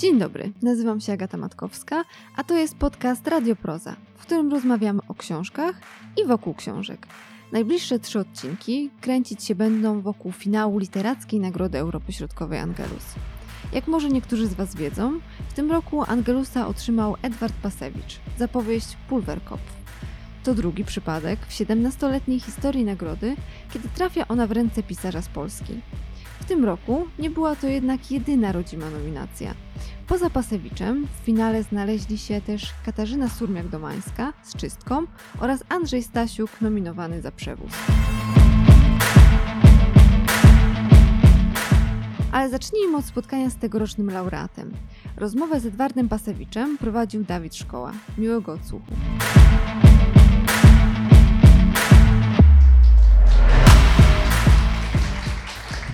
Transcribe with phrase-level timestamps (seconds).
[0.00, 2.04] Dzień dobry, nazywam się Agata Matkowska,
[2.36, 5.80] a to jest podcast Radioproza, w którym rozmawiamy o książkach
[6.22, 7.06] i wokół książek.
[7.52, 13.14] Najbliższe trzy odcinki kręcić się będą wokół finału literackiej Nagrody Europy Środkowej Angelus.
[13.72, 18.96] Jak może niektórzy z Was wiedzą, w tym roku Angelusa otrzymał Edward Pasewicz za powieść
[19.08, 19.72] Pulverkopf.
[20.44, 23.36] To drugi przypadek w 17-letniej historii nagrody,
[23.72, 25.80] kiedy trafia ona w ręce pisarza z Polski.
[26.50, 29.54] Tym roku nie była to jednak jedyna rodzima nominacja.
[30.06, 35.06] Poza Pasewiczem w finale znaleźli się też Katarzyna Surmiak-Domańska z Czystką
[35.40, 37.72] oraz Andrzej Stasiuk nominowany za Przewóz.
[42.32, 44.72] Ale zacznijmy od spotkania z tegorocznym laureatem.
[45.16, 47.92] Rozmowę z Edwardem Pasewiczem prowadził Dawid Szkoła.
[48.18, 48.92] Miłego odsłuchu.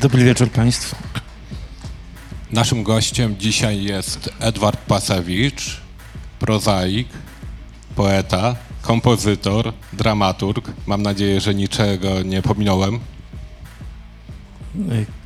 [0.07, 0.97] Dobry wieczór Państwu.
[2.53, 5.81] Naszym gościem dzisiaj jest Edward Pasewicz,
[6.39, 7.09] prozaik,
[7.97, 10.73] poeta, kompozytor, dramaturg.
[10.87, 12.99] Mam nadzieję, że niczego nie pominąłem.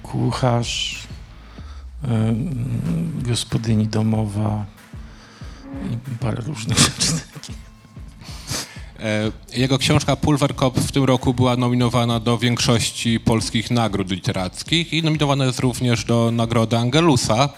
[0.03, 1.03] Kucharz,
[2.05, 2.35] e,
[3.23, 4.67] gospodyni domowa
[5.93, 7.70] i parę różnych rzeczy takich.
[9.03, 15.03] E, jego książka Pulverkopf w tym roku była nominowana do większości polskich nagród literackich i
[15.03, 17.49] nominowana jest również do nagrody Angelusa.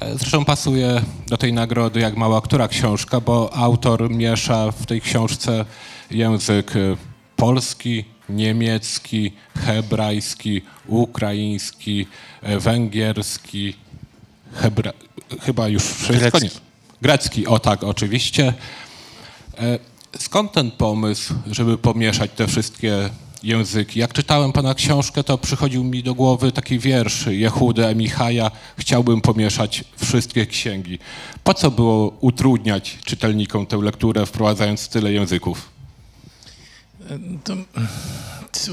[0.00, 5.00] E, zresztą pasuje do tej nagrody jak mała która książka, bo autor miesza w tej
[5.00, 5.64] książce
[6.10, 6.96] język e,
[7.36, 9.32] polski, niemiecki,
[9.66, 12.06] hebrajski, ukraiński,
[12.42, 13.74] węgierski,
[14.54, 14.92] hebra...
[15.40, 16.38] chyba już wszystko.
[16.38, 16.60] Grecki.
[17.02, 18.54] Grecki, o tak, oczywiście.
[20.18, 23.10] Skąd ten pomysł, żeby pomieszać te wszystkie
[23.42, 24.00] języki?
[24.00, 29.84] Jak czytałem pana książkę, to przychodził mi do głowy taki wiersz Jehudy Emichaja Chciałbym pomieszać
[29.96, 30.98] wszystkie księgi.
[31.44, 35.70] Po co było utrudniać czytelnikom tę lekturę, wprowadzając tyle języków?
[37.44, 37.54] To,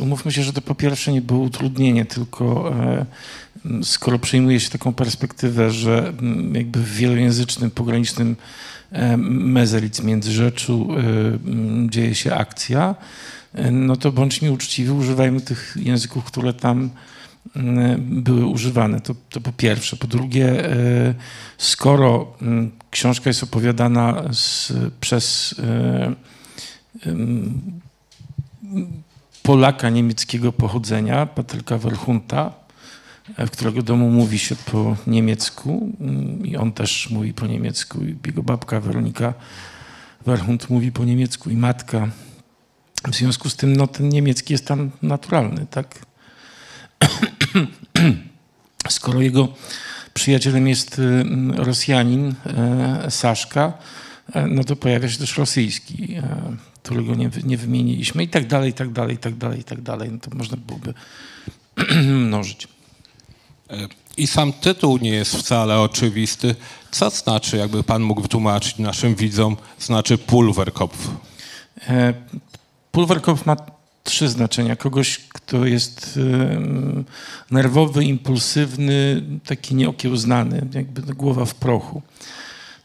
[0.02, 3.06] umówmy się, że to po pierwsze nie było utrudnienie, tylko e,
[3.84, 6.14] skoro przyjmuje się taką perspektywę, że
[6.54, 8.36] jakby w wielojęzycznym, pogranicznym
[8.92, 12.96] e, mezelic międzyrzeczu e, dzieje się akcja,
[13.72, 16.90] no to bądźmy uczciwi, używajmy tych języków, które tam
[18.00, 19.02] były używane.
[19.02, 19.98] To, to po pierwsze.
[19.98, 20.70] Po drugie,
[21.58, 22.38] skoro
[22.92, 25.56] książka jest opowiadana z, przez
[29.44, 32.54] Polaka niemieckiego pochodzenia, Patryka Werchunta,
[33.38, 38.44] w którego domu mówi się po niemiecku mm, i on też mówi po niemiecku jego
[38.44, 39.34] babka Weronika
[40.26, 42.08] Werchunt mówi po niemiecku i matka.
[43.12, 46.00] W związku z tym no, ten niemiecki jest tam naturalny, tak?
[48.90, 49.48] Skoro jego
[50.14, 51.24] przyjacielem jest y,
[51.56, 53.74] Rosjanin, e, Saszka,
[54.34, 58.70] e, no to pojawia się też rosyjski, e, którego nie, nie wymieniliśmy i tak dalej,
[58.70, 60.10] i tak dalej, i tak dalej, i tak dalej.
[60.12, 60.94] No to można byłoby
[62.28, 62.68] mnożyć.
[64.18, 66.56] I sam tytuł nie jest wcale oczywisty.
[66.92, 71.08] Co znaczy, jakby pan mógł wytłumaczyć naszym widzom, znaczy Pulverkopf?
[71.88, 72.14] E,
[72.92, 73.56] Pulverkopf ma
[74.04, 74.76] trzy znaczenia.
[74.76, 77.06] Kogoś, kto jest em,
[77.52, 82.02] nerwowy, impulsywny, taki nieokiełznany, jakby głowa w prochu.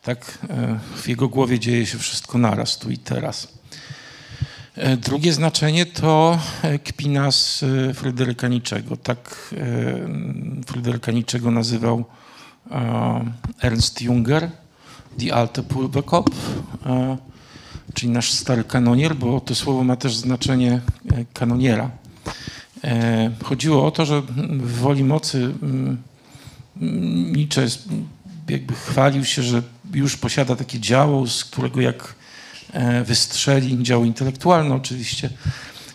[0.02, 3.55] Tak, e, w jego głowie dzieje się wszystko naraz, tu i teraz.
[4.76, 8.96] E, Drugie znaczenie to e, kpina z e, Fryderyka Niczego.
[8.96, 12.04] Tak e, Fryderyka Niczego nazywał
[13.62, 14.50] Ernst Junger,
[15.18, 16.36] Die alte Pulverkopf,
[17.94, 20.80] czyli nasz stary kanonier, bo to słowo ma też znaczenie
[21.32, 21.90] kanoniera.
[23.44, 26.02] Chodziło o to, że w woli mocy mm,
[26.80, 27.66] mm, Nietzsche
[28.48, 29.62] jakby chwalił się, że
[29.94, 32.14] już posiada takie działo, z którego jak
[33.04, 35.30] wystrzeli, działo intelektualne oczywiście,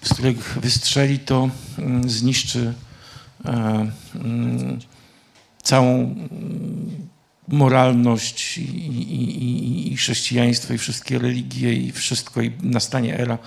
[0.01, 2.73] z którego wystrzeli, to mm, zniszczy
[3.45, 4.79] e, mm,
[5.63, 7.07] całą mm,
[7.47, 13.37] moralność i, i, i, chrześcijaństwo i wszystkie religie i wszystko i nastanie era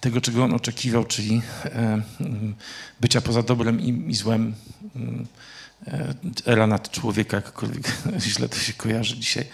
[0.00, 2.02] tego, czego on oczekiwał, czyli e,
[3.00, 4.54] bycia poza dobrem i, i złem.
[5.86, 6.14] E,
[6.46, 7.92] Era nad człowieka, jakkolwiek
[8.28, 9.44] źle to się kojarzy dzisiaj.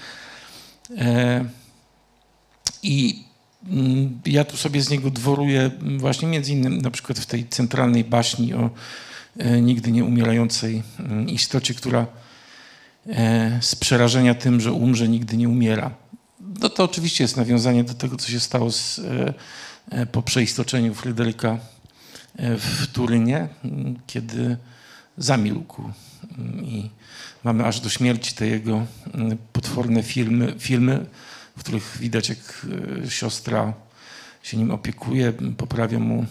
[2.82, 3.25] I
[3.69, 8.05] mm, ja tu sobie z niego dworuję właśnie między innymi na przykład w tej centralnej
[8.05, 8.71] baśni o
[9.38, 12.06] e, nigdy nie umierającej mm, istocie, która
[13.06, 15.91] e, z przerażenia tym, że umrze, nigdy nie umiera.
[16.61, 19.00] No to oczywiście jest nawiązanie do tego, co się stało z,
[19.91, 21.59] e, po przeistoczeniu Fryderyka
[22.38, 23.49] w Turynie,
[24.06, 24.56] kiedy
[25.19, 25.83] zamilkł.
[26.62, 26.91] I
[27.44, 28.87] mamy aż do śmierci te jego
[29.53, 31.06] potworne filmy, filmy
[31.61, 32.67] w których widać, jak
[33.09, 33.73] siostra
[34.43, 36.27] się nim opiekuje, poprawia mu,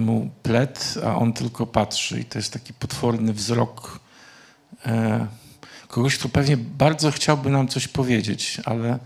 [0.00, 2.20] mu plet, a on tylko patrzy.
[2.20, 4.00] I to jest taki potworny wzrok
[5.88, 8.98] kogoś, kto pewnie bardzo chciałby nam coś powiedzieć, ale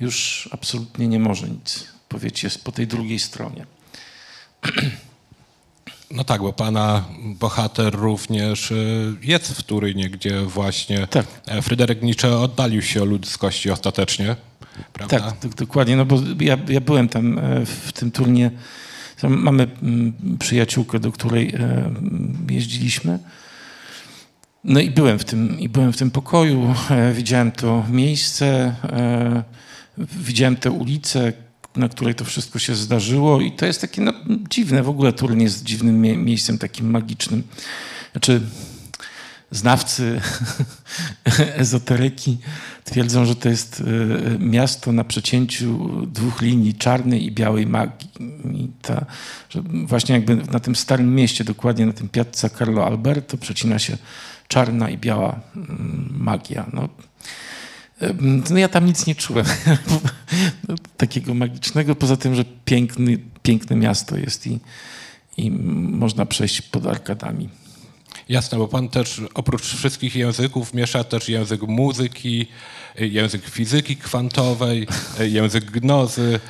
[0.00, 3.66] już absolutnie nie może nic powiedzieć, jest po tej drugiej stronie.
[6.12, 11.26] No tak, bo pana bohater również y, jest w Turynie, gdzie właśnie tak.
[11.46, 14.36] E, Fryderyk Nietzsche oddalił się od ludzkości ostatecznie,
[14.92, 15.20] prawda?
[15.20, 18.50] Tak, dokładnie, no bo ja, ja byłem tam e, w tym turnie.
[19.22, 21.90] Mamy mm, przyjaciółkę, do której e,
[22.50, 23.18] jeździliśmy.
[24.64, 26.74] No i byłem w tym, i byłem w tym pokoju,
[27.14, 28.74] widziałem to miejsce,
[29.98, 31.32] widziałem tę ulicę,
[31.76, 34.12] na której to wszystko się zdarzyło i to jest takie no,
[34.50, 37.42] dziwne, w ogóle Turyn jest dziwnym mie miejscem takim magicznym.
[38.12, 38.40] Znaczy,
[39.50, 40.20] znawcy
[41.56, 42.38] ezoteryki
[42.84, 43.82] twierdzą, że to jest
[44.34, 48.10] e, miasto na przecięciu dwóch linii, czarnej i białej magii.
[48.54, 49.06] I ta,
[49.48, 53.96] że właśnie jakby na tym starym mieście, dokładnie na tym Piazza Carlo Alberto przecina się
[54.48, 56.66] czarna i biała mm, magia.
[56.72, 56.88] No,
[58.50, 59.46] no ja tam nic nie czułem
[60.96, 64.58] takiego magicznego, poza tym, że piękny, piękne miasto jest i,
[65.36, 67.48] i można przejść pod arkadami.
[68.28, 72.46] Jasne, bo pan też oprócz wszystkich języków miesza też język muzyki,
[72.98, 74.86] język fizyki kwantowej,
[75.38, 76.40] język gnozy.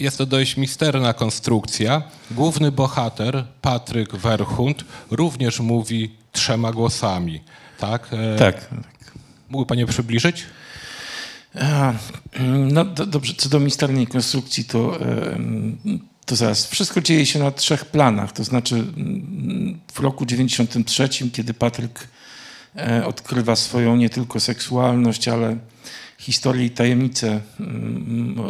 [0.00, 2.02] Jest to dość misterna konstrukcja.
[2.30, 7.40] Główny bohater, Patryk Werchund, również mówi trzema głosami.
[7.78, 8.08] Tak?
[8.38, 8.68] Tak.
[9.48, 10.46] Mógłby panie przybliżyć?
[12.68, 14.98] No do, dobrze, co do misternej konstrukcji, to,
[16.26, 16.66] to zaraz.
[16.66, 18.32] Wszystko dzieje się na trzech planach.
[18.32, 18.84] To znaczy
[19.92, 22.08] w roku 93, kiedy Patryk
[22.76, 25.56] e, odkrywa swoją nie tylko seksualność, ale
[26.18, 27.40] historię i tajemnice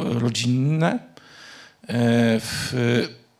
[0.04, 0.93] rodzinne.
[0.93, 0.99] E,
[2.40, 2.72] w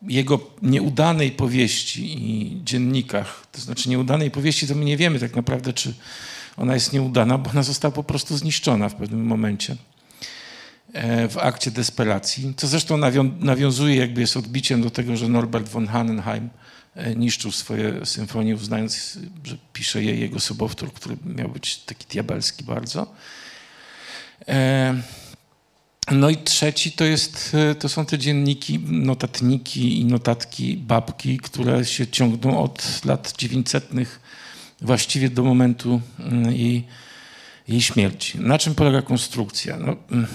[0.07, 5.73] jego nieudanej powieści i dziennikach, to znaczy nieudanej powieści, to my nie wiemy tak naprawdę,
[5.73, 5.93] czy
[6.57, 9.75] ona jest nieudana, bo ona została po prostu zniszczona w pewnym momencie
[10.93, 12.97] e, w akcie desperacji, co zresztą
[13.39, 16.49] nawiązuje, jakby jest odbiciem do tego, że Norbert von Hannenheim
[16.95, 22.63] e, niszczył swoje symfonie, uznając, że pisze je jego sobowtór, który miał być taki diabelski
[22.63, 23.13] bardzo.
[24.47, 24.95] E,
[26.11, 32.07] no i trzeci to, jest, to są te dzienniki, notatniki i notatki babki, które się
[32.07, 33.93] ciągną od lat 900
[34.83, 36.87] właściwie do momentu mm, jej,
[37.67, 38.39] jej śmierci.
[38.39, 39.77] Na czym polega konstrukcja?
[39.77, 40.27] No, mm,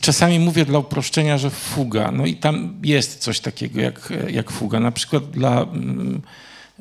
[0.00, 2.10] czasami mówię dla uproszczenia, że fuga.
[2.10, 4.80] No i tam jest coś takiego jak, jak fuga.
[4.80, 5.62] Na przykład dla...
[5.62, 6.22] Mm,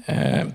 [0.07, 0.45] e,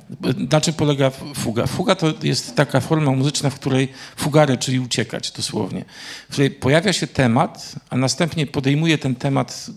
[0.50, 1.66] na czym polega fuga?
[1.66, 5.84] Fuga to jest taka forma muzyczna, w której fugare, czyli uciekać dosłownie,
[6.28, 9.70] w której pojawia się temat, a następnie podejmuje ten temat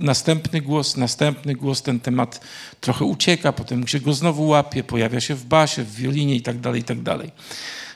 [0.00, 2.40] następny głos, następny głos, ten temat
[2.80, 6.60] trochę ucieka, potem się go znowu łapie, pojawia się w basie, w wiolinie i tak
[6.60, 6.98] dalej, i tak.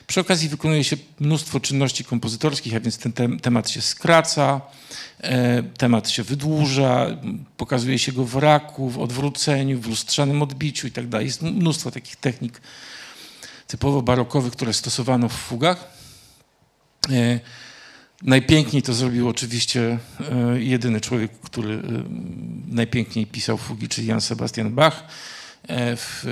[0.07, 4.61] Przy okazji wykonuje się mnóstwo czynności kompozytorskich, a więc ten temat się skraca,
[5.21, 7.07] e, temat się wydłuża,
[7.57, 11.05] pokazuje się go w raku, w odwróceniu, w lustrzanym odbiciu i tak.
[11.19, 12.61] Jest mnóstwo takich technik
[13.67, 15.87] typowo barokowych, które stosowano w fugach.
[17.11, 17.39] E,
[18.23, 19.99] Najpiękniej to zrobił oczywiście
[20.31, 21.79] e, jedyny człowiek, który e,
[22.67, 25.03] najpiękniej pisał fugi, czyli Jan Sebastian Bach.
[25.67, 26.25] E, w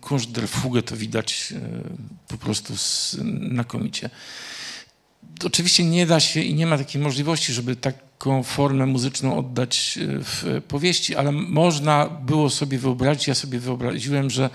[0.00, 1.54] Kunst der Fuge to widać
[2.28, 4.10] po prostu znakomicie.
[5.44, 10.62] Oczywiście nie da się i nie ma takiej możliwości, żeby taką formę muzyczną oddać w
[10.68, 14.50] powieści, ale można było sobie wyobrazić, ja sobie wyobraziłem, że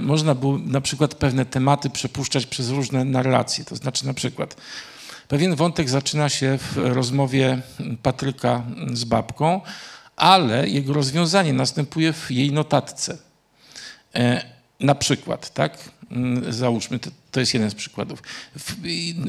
[0.00, 3.64] można było na przykład pewne tematy przepuszczać przez różne narracje.
[3.64, 4.56] To znaczy na przykład
[5.32, 7.62] Pewien wątek zaczyna się w rozmowie
[8.02, 8.62] Patryka
[8.92, 9.60] z babką,
[10.16, 13.18] ale jego rozwiązanie następuje w jej notatce.
[14.14, 14.44] E,
[14.80, 15.90] na przykład, tak?
[16.10, 18.22] Mm, załóżmy, to, to jest jeden z przykładów.
[18.56, 18.74] W,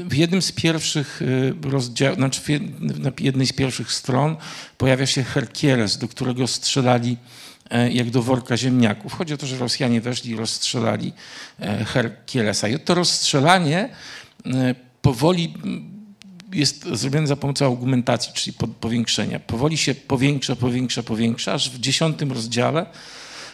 [0.10, 1.22] w jednym z pierwszych
[1.66, 2.42] e, rozdziałów, znaczy
[2.80, 4.36] na jednej z pierwszych stron
[4.78, 7.18] pojawia się Herkieles, do którego strzelali
[7.70, 9.14] e, jak do worka ziemniaków.
[9.14, 11.14] Chodzi o to, że Rosjanie weszli i rozstrzelali
[11.86, 12.68] Herkielesa.
[12.68, 13.90] I to rozstrzelanie
[15.02, 15.54] powoli
[16.56, 19.40] jest zrobione za pomocą argumentacji, czyli powiększenia.
[19.40, 22.86] Powoli się powiększa, powiększa, powiększa, aż w dziesiątym rozdziale,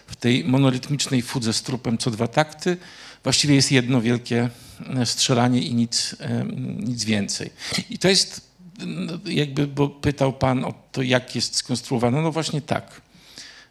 [0.07, 2.77] w tej monorytmicznej fudze z trupem co dwa takty,
[3.23, 4.49] właściwie jest jedno wielkie
[4.95, 6.45] e, strzelanie i nic, e,
[6.79, 7.49] nic więcej.
[7.89, 8.49] I to jest
[9.25, 12.21] jakby, bo pytał pan o to, jak jest skonstruowane.
[12.21, 13.01] No właśnie tak.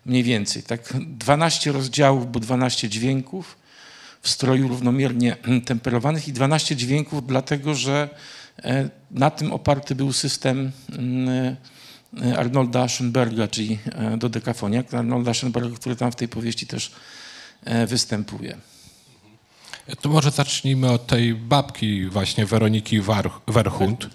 [0.06, 0.62] mniej więcej.
[0.62, 3.58] Tak 12 rozdziałów, bo 12 dźwięków
[4.22, 8.08] w stroju równomiernie temperowanych i 12 dźwięków, dlatego że
[9.10, 11.56] na tym oparty był system mm,
[12.22, 16.92] e, Arnolda Aschenberga, czyli e, dodekafonia, Arnolda Aschenberga, który tam w tej powieści też
[17.86, 18.56] występuje.
[20.00, 23.00] To może zacznijmy od tej babki właśnie Weroniki
[23.46, 24.08] Werchund,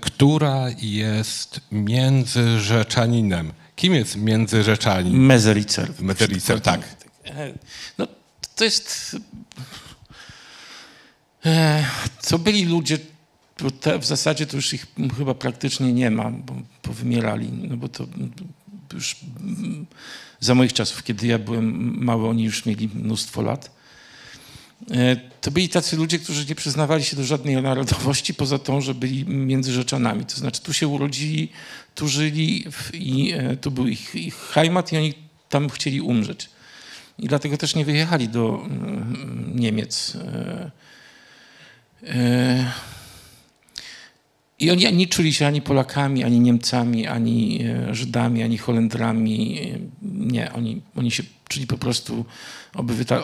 [0.00, 3.52] która jest międzyrzeczaninem.
[3.76, 5.18] Kim jest międzyrzeczanin?
[5.18, 5.90] Mezelicer.
[6.00, 6.80] Mezelicer, tak.
[7.98, 8.06] No,
[8.56, 9.16] to jest...
[12.20, 12.98] Co byli ludzie,
[13.70, 14.86] te, w zasadzie to już ich
[15.18, 18.06] chyba praktycznie nie ma, bo powymierali, no bo to
[18.94, 19.16] już
[20.40, 23.70] za moich czasów, kiedy ja byłem mały, oni już mieli mnóstwo lat.
[24.90, 28.94] E, to byli tacy ludzie, którzy nie przyznawali się do żadnej narodowości, poza tą, że
[28.94, 30.24] byli między Rzeczanami.
[30.24, 31.48] To znaczy tu się urodzili,
[31.94, 35.14] tu żyli i e, tu był ich, ich heimat i oni
[35.48, 36.50] tam chcieli umrzeć.
[37.18, 40.16] I dlatego też nie wyjechali do mm, Niemiec.
[44.62, 49.60] E, I oni nie czuli się ani Polakami, ani Niemcami, ani Żydami, ani Holendrami.
[50.02, 52.24] Nie, oni, oni się czuli po prostu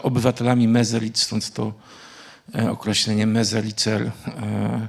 [0.03, 1.73] obywatelami Mezelic, stąd to
[2.55, 4.03] e, określenie Mezelicer.
[4.27, 4.89] E,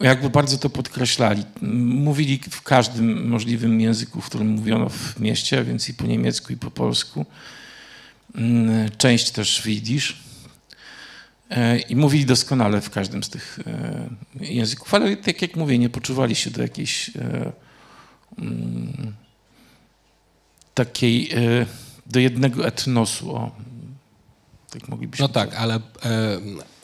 [0.00, 1.44] jakby bardzo to podkreślali.
[1.62, 6.56] Mówili w każdym możliwym języku, w którym mówiono w mieście, więc i po niemiecku, i
[6.56, 7.26] po polsku.
[8.34, 10.12] Mm, część też w jidysz.
[10.12, 10.27] E,
[11.88, 13.58] I mówili doskonale w każdym z tych
[14.40, 17.10] języków, ale tak jak mówię, nie poczuwali się do jakiejś
[18.38, 19.14] mm,
[20.74, 21.30] takiej
[22.06, 23.36] do jednego etnosu.
[23.36, 23.50] O,
[24.70, 25.80] tak moglibyśmy no tak, ale e,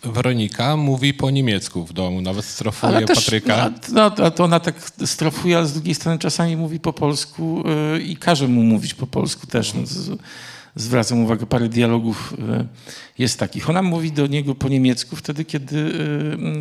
[0.02, 3.70] Weronika mówi po niemiecku w domu, nawet strofuje też, Patryka.
[3.92, 8.00] No, no, to ona tak strofuje, ale z drugiej strony czasami mówi po polsku e,
[8.00, 9.74] i każe mu mówić po polsku też.
[9.74, 10.18] No, z,
[10.76, 12.66] zwracam uwagę, parę dialogów e,
[13.18, 13.70] jest takich.
[13.70, 15.92] Ona mówi do niego po niemiecku wtedy, kiedy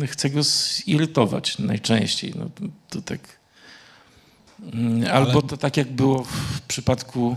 [0.02, 2.34] e, chce go zirytować najczęściej.
[2.38, 2.50] No,
[2.90, 3.20] to, tak.
[4.72, 7.36] Mm, albo to tak jak było w przypadku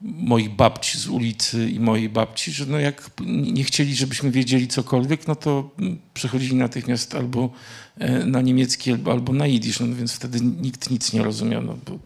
[0.00, 5.28] moich babci z ulicy i mojej babci, że no jak nie chcieli, żebyśmy wiedzieli cokolwiek,
[5.28, 5.70] no to
[6.14, 7.50] przechodzili natychmiast albo
[7.98, 11.62] e, na niemiecki, albo na jidysz, no więc wtedy nikt nic nie rozumiał.
[11.62, 11.98] No, bo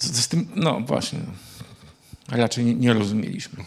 [0.00, 1.18] z tym, no właśnie,
[2.28, 3.64] raczej nie, nie rozumieliśmy.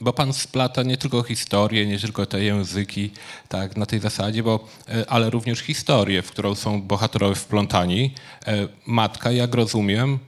[0.00, 3.10] Bo pan splata nie tylko historię, nie tylko te języki,
[3.48, 8.14] tak, na tej zasadzie, bo, e, ale również historię, w którą są bohaterowie wplątani.
[8.46, 10.18] E, matka, jak rozumiem,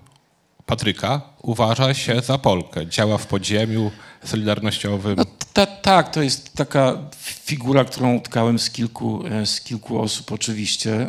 [0.67, 2.87] Patryka uważa się za Polkę.
[2.87, 3.91] Działa w podziemiu
[4.25, 5.17] solidarnościowym.
[5.17, 10.33] No, ta, tak, to jest taka figura, którą utkałem z kilku, e, z kilku osób
[10.33, 11.09] oczywiście.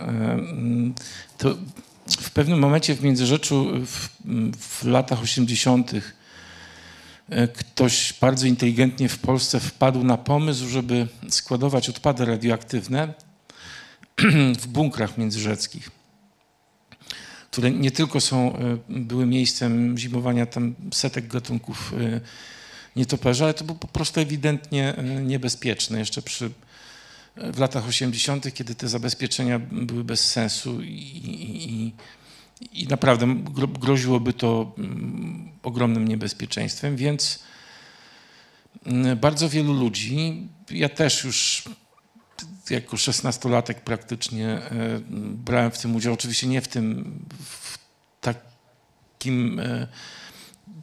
[1.38, 1.56] To
[2.20, 4.10] w pewnym momencie w Międzyrzeczu w,
[4.58, 5.92] w latach 80
[7.30, 13.14] E, ktoś bardzo inteligentnie w Polsce wpadł na pomysł, żeby składować odpady radioaktywne
[14.62, 15.92] w bunkrach międzyrzeckich,
[17.52, 22.22] które nie tylko są, e, były miejscem zimowania tam setek gatunków e,
[22.96, 26.00] nietoperza, ale to było po prostu ewidentnie niebezpieczne.
[26.00, 26.52] Jeszcze przy,
[27.36, 31.94] w latach 80., kiedy te zabezpieczenia były bez sensu i, i,
[32.84, 33.36] i naprawdę
[33.80, 37.44] groziłoby to mm, ogromnym niebezpieczeństwem, więc
[38.86, 41.64] mm, bardzo wielu ludzi, ja też już
[42.70, 45.02] jako szesnastolatek praktycznie e,
[45.34, 47.78] brałem w tym udział, oczywiście nie w tym w
[48.22, 49.88] takim e,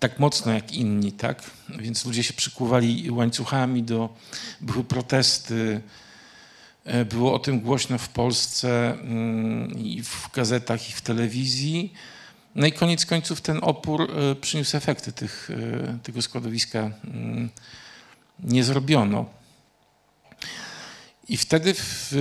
[0.01, 1.51] tak mocno jak inni, tak?
[1.79, 4.17] Więc ludzie się przykuwali łańcuchami do,
[4.61, 5.81] były protesty,
[7.09, 11.93] było o tym głośno w Polsce mm, i w gazetach, i w telewizji.
[12.55, 16.91] No i koniec końców ten opór e, przyniósł efekty tych, e, tego składowiska.
[17.05, 17.51] Mm,
[18.45, 19.27] nie zrobiono.
[21.29, 22.13] I wtedy w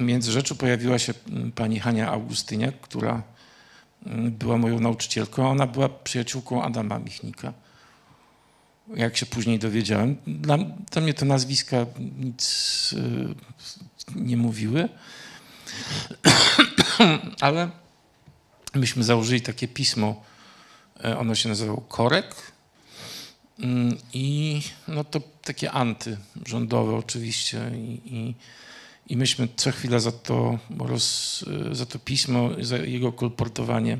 [0.00, 3.22] Międzyrzeczu pojawiła się mm, pani Hania Augustyniak, która
[4.30, 5.50] była moją nauczycielką.
[5.50, 7.52] Ona była przyjaciółką Adama Michnika.
[8.96, 10.58] Jak się później dowiedziałem, dla,
[10.92, 11.86] dla mnie te nazwiska
[12.18, 12.94] nic
[14.14, 14.88] nie mówiły.
[17.40, 17.70] Ale
[18.74, 20.22] myśmy założyli takie pismo,
[21.04, 22.52] e, ono się nazywało Korek
[23.58, 28.34] mm, i no to takie antyrządowe oczywiście i, i,
[29.06, 33.98] i myśmy co chwila za to, roz, e, za to pismo, za jego kolportowanie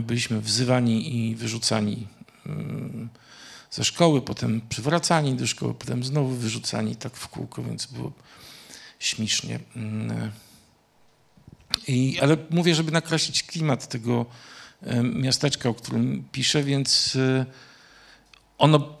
[0.00, 2.06] byliśmy wzywani i wyrzucani
[2.46, 3.08] mm,
[3.70, 8.12] ze szkoły, potem przywracani do szkoły, potem znowu wyrzucani tak w kółko, więc było
[8.98, 9.60] śmiesznie.
[9.76, 10.30] Mm.
[11.88, 14.26] I, ale mówię, żeby nakreślić klimat tego
[15.02, 17.18] miasteczka, o którym piszę, więc
[18.58, 18.98] ono,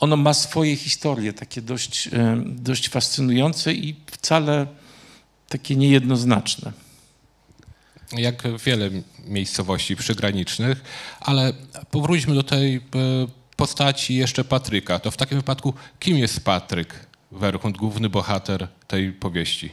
[0.00, 2.08] ono ma swoje historie, takie dość,
[2.44, 4.66] dość fascynujące i wcale
[5.48, 6.72] takie niejednoznaczne.
[8.12, 8.90] Jak wiele
[9.24, 10.82] miejscowości przygranicznych,
[11.20, 11.52] ale
[11.90, 12.80] powróćmy do tej e,
[13.58, 14.98] postaci jeszcze Patryka.
[14.98, 19.72] To w takim wypadku kim jest Patryk Werchund, główny bohater tej powieści?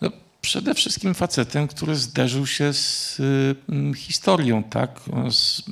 [0.00, 5.00] No, przede wszystkim facetem, który zderzył się z y, historią, tak?
[5.30, 5.62] z y,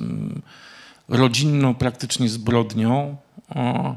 [1.07, 3.17] rodzinną praktycznie zbrodnią.
[3.49, 3.95] O,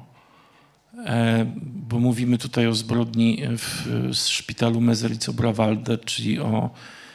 [1.06, 6.70] e, bo mówimy tutaj o zbrodni w, w szpitalu Mezelico Brawalde, czyli o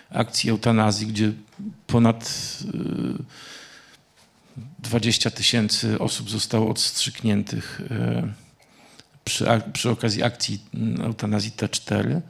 [0.09, 1.31] akcji eutanazji, gdzie
[1.87, 2.33] ponad
[4.79, 8.33] 20 y, tysięcy osób zostało odstrzykniętych y,
[9.23, 12.21] przy, przy okazji akcji mm, eutanazji T4.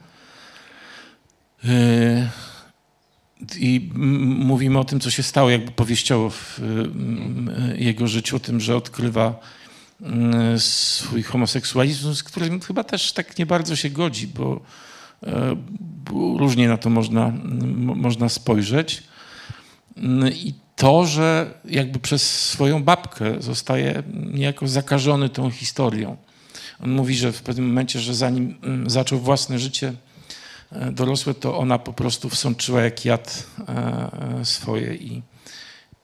[1.64, 2.28] Y,
[3.58, 3.90] I
[4.24, 6.60] mówimy o tym, co się stało, jakby powieściowo w
[7.74, 9.40] jego życiu, o tym, że odkrywa
[10.58, 14.60] swój homoseksualizm, z którym chyba też tak nie bardzo się godzi, bo
[15.26, 15.56] E,
[16.38, 17.32] różnie na to można,
[17.76, 19.02] można spojrzeć.
[20.34, 26.16] I to, że jakby przez swoją babkę zostaje niejako zakażony tą historią.
[26.80, 29.94] On mówi, że w pewnym momencie, że zanim mm, zaczął własne życie
[30.72, 35.22] e, dorosłe, to ona po prostu wsączyła jak jad e, swoje i,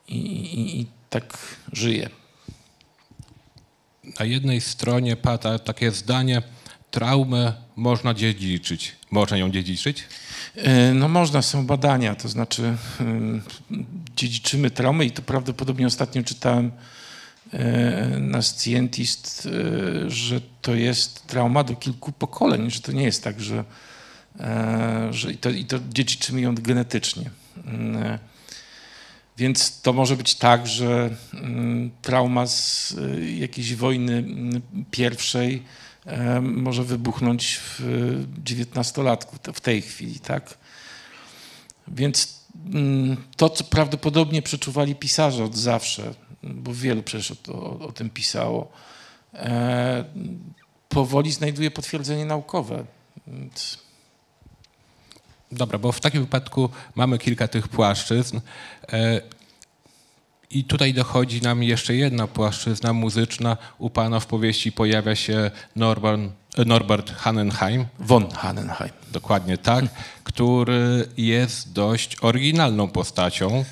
[0.08, 1.38] i, i, i tak
[1.72, 2.10] żyje.
[4.20, 6.42] Na jednej stronie pada takie zdanie,
[6.90, 8.96] traumę można dziedziczyć.
[9.10, 10.04] Można ją dziedziczyć?
[10.56, 12.76] E, no można, są badania, to znaczy
[14.16, 16.70] dziedziczymy traumy i to prawdopodobnie ostatnio czytałem
[17.52, 19.48] e, na Scientist,
[20.06, 23.64] e, że to jest trauma do kilku pokoleń, że to nie jest tak, że,
[25.10, 27.30] że i, to, i to dziedziczymy ją genetycznie.
[29.36, 31.10] Więc to może być tak, że
[32.02, 32.96] trauma z
[33.38, 34.24] jakiejś wojny
[34.90, 35.62] pierwszej
[36.42, 37.80] może wybuchnąć w
[38.44, 40.58] dziewiętnastolatku w tej chwili, tak?
[41.88, 47.92] Więc mm, to, co prawdopodobnie przeczuwali pisarze od zawsze, bo wielu przecież o, o, o
[47.92, 48.72] tym pisało,
[49.34, 50.04] e,
[50.88, 52.84] powoli znajduje potwierdzenie naukowe.
[55.52, 58.40] Dobra, bo w takim wypadku mamy kilka tych płaszczyzn.
[58.92, 59.20] E,
[60.50, 63.56] i tutaj dochodzi nam jeszcze jedna płaszczyzna muzyczna.
[63.78, 66.20] U pana w powieści pojawia się Norbert,
[66.66, 67.86] Norbert Hannenheim.
[67.98, 68.92] Von Hannenheim.
[69.12, 69.84] Dokładnie tak,
[70.24, 73.64] który jest dość oryginalną postacią,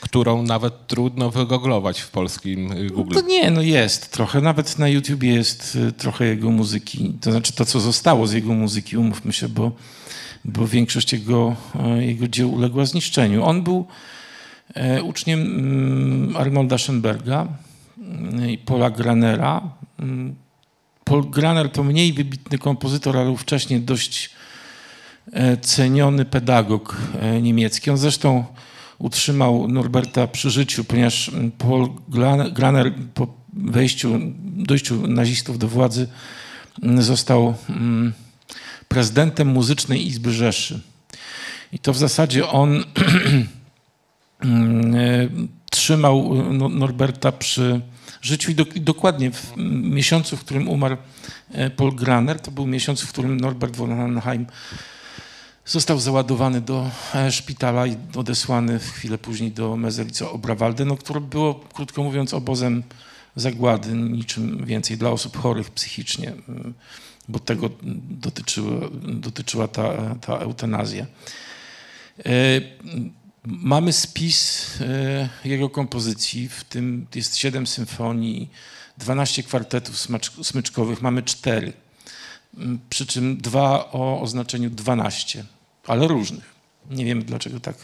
[0.00, 3.14] którą nawet trudno wygooglować w polskim y, Google.
[3.14, 4.40] No to nie, no jest trochę.
[4.40, 7.14] Nawet na YouTubie jest y, trochę jego muzyki.
[7.20, 9.72] To znaczy to, co zostało z jego muzyki, umówmy się, bo,
[10.44, 11.56] bo większość jego,
[11.98, 13.44] y, jego dzieł uległa zniszczeniu.
[13.44, 13.86] On był E,
[15.02, 17.48] uczniem mm, Arnolda Schoenberga
[17.98, 19.62] mm, i Paula Granera.
[19.98, 20.34] Mm,
[21.04, 24.30] Paul Graner to mniej wybitny kompozytor, ale wcześniej dość
[25.32, 27.90] e, ceniony pedagog e, niemiecki.
[27.90, 28.44] On zresztą
[28.98, 31.88] utrzymał Norberta przy życiu, ponieważ Paul
[32.52, 36.08] Graner po wejściu, dojściu nazistów do władzy
[36.98, 37.54] został
[38.88, 40.80] prezydentem Muzycznej Izby Rzeszy.
[41.72, 42.82] I to w zasadzie on e,
[45.70, 47.80] trzymał no, Norberta przy
[48.22, 49.52] życiu i, do, i, dokładnie w
[49.82, 50.96] miesiącu, w którym umarł
[51.50, 54.46] e, Paul Graner, to był miesiąc, w którym Norbert von Anheim
[55.66, 61.54] został załadowany do e, szpitala i odesłany chwilę później do Mezelico Obrawalde, no, które było,
[61.54, 62.82] krótko mówiąc, obozem
[63.36, 66.74] zagłady, niczym więcej dla osób chorych psychicznie, mm,
[67.28, 67.70] bo tego
[68.10, 71.06] dotyczyła, dotyczyła ta, ta eutanazja.
[73.46, 78.50] Mamy spis e, jego kompozycji, w tym jest siedem symfonii,
[78.98, 80.08] 12 kwartetów
[80.42, 81.72] smyczkowych, mamy cztery,
[82.56, 85.44] mm, przy czym dwa o oznaczeniu 12,
[85.86, 86.54] ale różnych.
[86.90, 87.76] Nie wiemy dlaczego tak,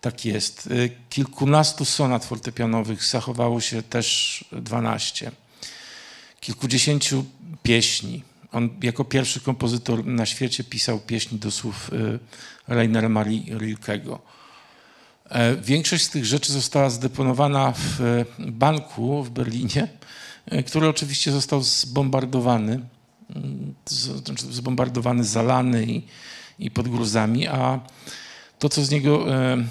[0.00, 0.68] tak jest.
[0.70, 5.32] E, kilkunastu sonat fortepianowych zachowało się też 12.
[6.40, 7.24] Kilkudziesięciu
[7.62, 8.22] pieśni.
[8.52, 11.90] On jako pierwszy kompozytor na świecie pisał pieśni do słów
[12.68, 14.41] e, Rainera Marii Rilkego.
[15.32, 19.88] E, większość z tych rzeczy została zdeponowana w e, banku w Berlinie,
[20.46, 22.80] e, który oczywiście został zbombardowany,
[23.36, 23.74] mm,
[24.36, 26.02] zbombardowany, zalany i,
[26.58, 27.80] i pod gruzami, a
[28.58, 29.26] to, co z niego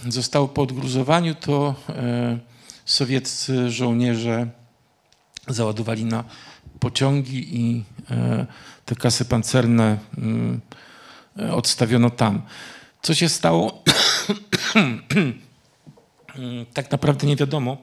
[0.10, 1.76] zostało po odgruzowaniu, to
[2.86, 4.48] sowieccy żołnierze
[5.48, 6.24] załadowali na
[6.80, 7.84] pociągi i
[8.86, 10.62] te kasy pancerne mm,
[11.52, 12.42] odstawiono tam.
[13.02, 13.84] co się stało,
[16.74, 17.78] tak naprawdę nie wiadomo,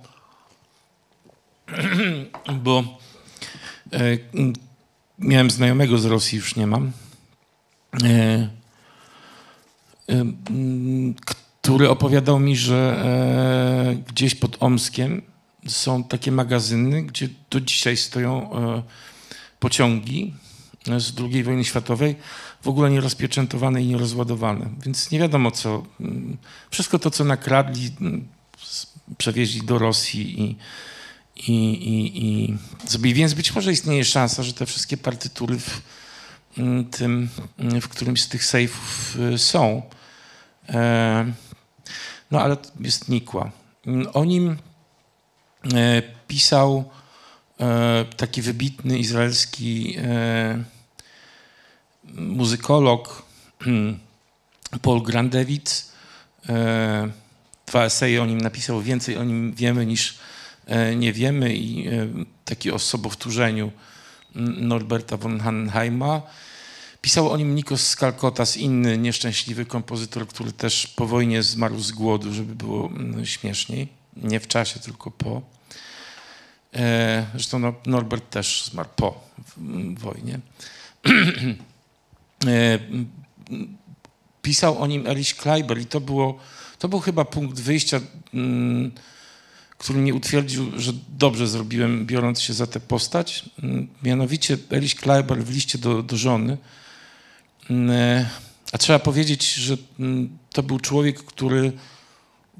[2.64, 2.98] bo
[3.92, 4.18] e,
[5.18, 6.92] miałem znajomego z Rosji, już nie mam,
[8.04, 8.48] e,
[10.08, 10.24] e,
[11.61, 13.04] który opowiadał mi, że
[14.08, 15.22] gdzieś pod Omskiem
[15.66, 18.50] są takie magazyny, gdzie do dzisiaj stoją
[19.61, 20.34] pociągi
[20.98, 22.16] z II wojny światowej,
[22.62, 24.68] w ogóle nie rozpieczętowane i nie rozładowane.
[24.84, 25.82] Więc nie wiadomo co.
[26.00, 26.37] Mm,
[26.70, 28.28] wszystko to, co nakradli, mm,
[29.18, 30.56] przewieźli do Rosji i,
[31.36, 33.14] i, i, i zrobili.
[33.14, 35.80] Więc być może istnieje szansa, że te wszystkie partytury w
[36.58, 39.82] mm, tym, w którymś z tych sejfów y, są.
[40.68, 41.32] E,
[42.30, 43.50] no ale jest nikła.
[44.12, 44.56] O nim
[45.74, 46.90] e, pisał
[47.60, 49.96] e, taki wybitny izraelski
[52.14, 53.22] muzykolog
[54.82, 55.92] Paul Grandewitz.
[57.68, 60.18] E, dwa eseje o nim napisał, więcej o nim wiemy niż
[60.66, 62.09] e, nie wiemy i e,
[62.44, 63.72] taki o sobowtórzeniu
[64.35, 66.22] Norberta von Hanheima.
[67.00, 72.33] Pisał o nim Nikos Skalkotas, inny nieszczęśliwy kompozytor, który też po wojnie zmarł z głodu,
[72.33, 72.90] żeby było
[73.24, 73.88] śmieszniej.
[74.16, 75.42] Nie w czasie, tylko po.
[77.33, 79.20] Zresztą no, Norbert też zmarł po
[79.94, 80.40] wojnie.
[82.46, 82.78] E,
[84.42, 86.38] pisał o nim Erich Kleiber i to, było,
[86.78, 88.00] to był chyba punkt wyjścia,
[88.34, 88.92] mm,
[89.78, 93.50] który mnie utwierdził, że dobrze zrobiłem, biorąc się za tę postać.
[93.62, 96.58] Mm, mianowicie Erich Kleiber w liście do, do żony.
[97.70, 98.28] Mm, e,
[98.72, 99.76] a trzeba powiedzieć, że
[100.52, 101.72] to był człowiek, który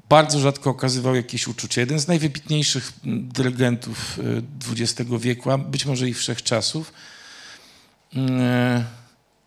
[0.09, 1.81] bardzo rzadko okazywał jakieś uczucie.
[1.81, 4.19] Jeden z najwybitniejszych dyrygentów
[4.71, 6.93] XX e, wieku, a być może i wszechczasów.
[8.13, 8.98] czasów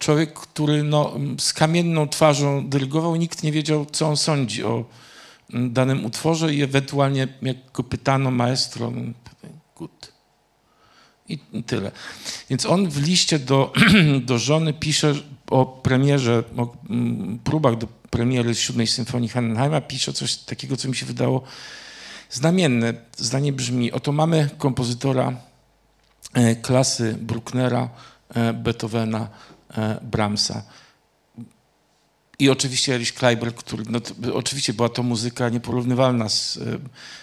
[0.02, 4.84] człowiek, który no, z kamienną twarzą dyrygował, nikt nie wiedział, co on sądzi o
[5.52, 9.12] mm, danym utworze i ewentualnie jak go pytano maestro, no,
[9.76, 10.12] good.
[11.28, 11.90] I tyle.
[12.50, 13.72] Więc on w liście do,
[14.28, 15.14] do żony pisze
[15.50, 20.96] o premierze, o mm, próbach do premiery siódmej symfonii Hannenheima, pisze coś takiego, co mi
[20.96, 21.42] się wydało
[22.30, 22.94] znamienne.
[23.16, 25.32] Zdanie brzmi, oto mamy kompozytora
[26.34, 27.88] e, klasy Brucknera,
[28.34, 29.28] e, Beethovena,
[30.02, 30.62] Brahmsa.
[32.38, 36.60] I oczywiście Erich Kleiber, który, no to, oczywiście była to muzyka nieporównywalna z e,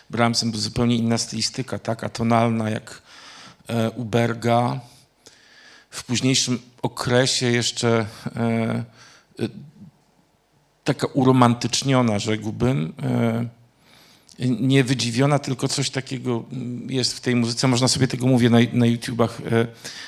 [0.10, 3.02] Brahmsem, zupełnie inna stylistyka, tak, atonalna jak
[3.68, 4.80] e, Uberga.
[5.90, 8.84] W późniejszym okresie jeszcze e, e,
[10.84, 12.94] taka uromantyczniona, rzekłbym.
[13.04, 13.46] E,
[14.40, 16.44] nie wydziwiona, tylko coś takiego
[16.88, 17.68] jest w tej muzyce.
[17.68, 19.42] Można sobie tego, mówię, na, na YouTubach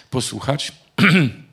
[0.10, 0.72] posłuchać.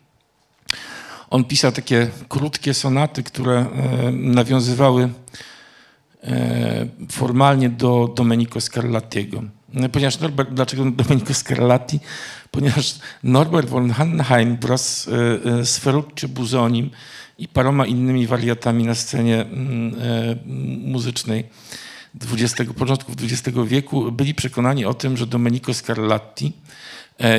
[1.31, 5.09] On pisał takie krótkie sonaty, które e, nawiązywały
[6.23, 9.43] e, formalnie do Domenico Scarlattiego.
[9.73, 12.01] No, ponieważ Norbert, dlaczego Domenico Scarlatti?
[12.51, 16.91] Ponieważ Norbert von Hanheim wraz e, z Ferruccio Buzonim
[17.39, 19.95] i paroma innymi wariatami na scenie mm,
[20.85, 21.45] muzycznej
[22.15, 26.53] 20, początków XX wieku byli przekonani o tym, że Domenico Scarlatti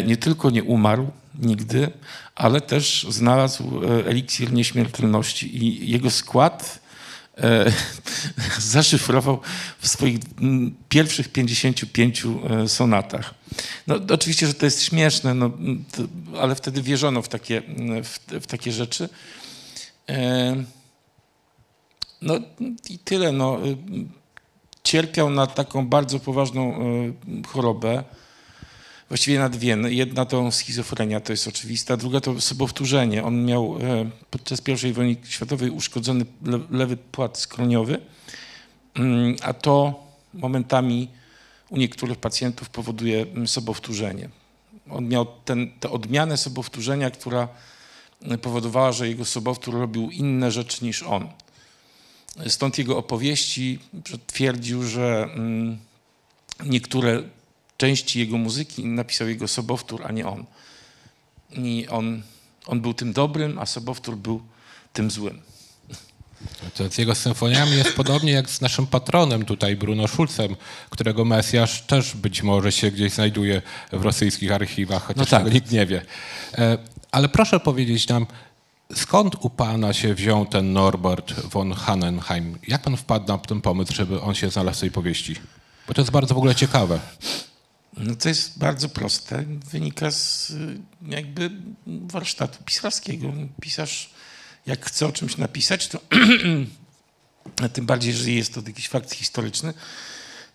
[0.05, 1.91] nie tylko nie umarł, nigdy,
[2.35, 6.79] ale też znalazł e, eliksir nieśmiertelności i jego skład
[7.37, 7.71] e,
[8.59, 9.41] zaszyfrował
[9.79, 10.19] w swoich
[10.89, 13.33] pierwszych 55 e, sonatach.
[13.87, 15.51] No, oczywiście, że to jest śmieszne, no,
[15.91, 16.03] to,
[16.41, 17.61] ale wtedy wierzono w takie,
[18.03, 19.09] w, w takie rzeczy.
[22.21, 22.39] No
[22.89, 23.31] i tyle.
[23.31, 23.59] No.
[24.83, 26.79] Cierpiał na taką bardzo poważną
[27.47, 28.03] chorobę
[29.09, 29.77] właściwie na dwie.
[29.87, 33.23] Jedna to schizofrenia, to jest oczywista, druga to sobowtórzenie.
[33.23, 36.25] On miał e, podczas I wojny światowej uszkodzony
[36.71, 38.01] lewy płat skroniowy,
[38.93, 41.07] mm, a to momentami
[41.69, 44.29] u niektórych pacjentów powoduje mm, sobowtórzenie.
[44.89, 47.47] On miał ten, tę odmianę sobowtórzenia, która
[48.21, 51.29] mm, powodowała, że jego sobowtór robił inne rzeczy niż on.
[52.47, 53.79] Stąd jego opowieści
[54.27, 55.29] twierdził, że
[56.65, 57.23] niektóre
[57.79, 60.45] części jego muzyki napisał jego sobowtór, a nie on.
[61.51, 62.21] I on,
[62.65, 64.41] on był tym dobrym, a sobowtór był
[64.93, 65.41] tym złym.
[66.73, 70.55] To z jego symfoniami jest podobnie jak z naszym patronem tutaj, Bruno Schulzem,
[70.89, 73.61] którego Mesjasz też być może się gdzieś znajduje
[73.91, 75.43] w rosyjskich archiwach, chociaż no tak.
[75.43, 76.01] tego nikt nie wie.
[76.57, 76.77] E,
[77.11, 78.27] ale proszę powiedzieć nam,
[78.95, 82.57] skąd u pana się wziął ten Norbert von Hannenheim?
[82.67, 85.35] Jak pan wpadł na ten pomysł, żeby on się znalazł w tej powieści?
[85.87, 86.99] Bo to jest bardzo w ogóle ciekawe.
[87.99, 89.45] No to jest bardzo proste.
[89.71, 91.51] Wynika z y, jakby
[91.85, 93.33] warsztatu pisarskiego.
[93.61, 94.09] Pisarz,
[94.65, 95.99] jak chce o czymś napisać, to
[97.73, 99.73] tym bardziej, że jest to jakiś fakt historyczny,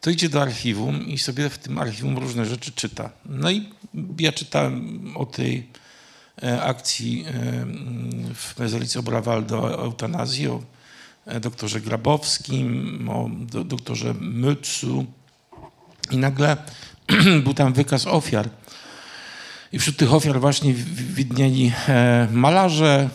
[0.01, 3.11] to idzie do archiwum i sobie w tym archiwum różne rzeczy czyta.
[3.25, 3.73] No i
[4.19, 5.69] ja czytałem o tej
[6.43, 7.33] e, akcji e,
[8.35, 10.63] w mezolicy Obrawaldo o eutanazji, o
[11.27, 13.31] e, doktorze Grabowskim, o
[13.65, 15.07] doktorze Mycu
[16.11, 16.57] i nagle
[17.45, 18.49] był tam wykaz ofiar.
[19.73, 21.73] I wśród tych ofiar właśnie widnieli
[22.31, 23.11] malarze,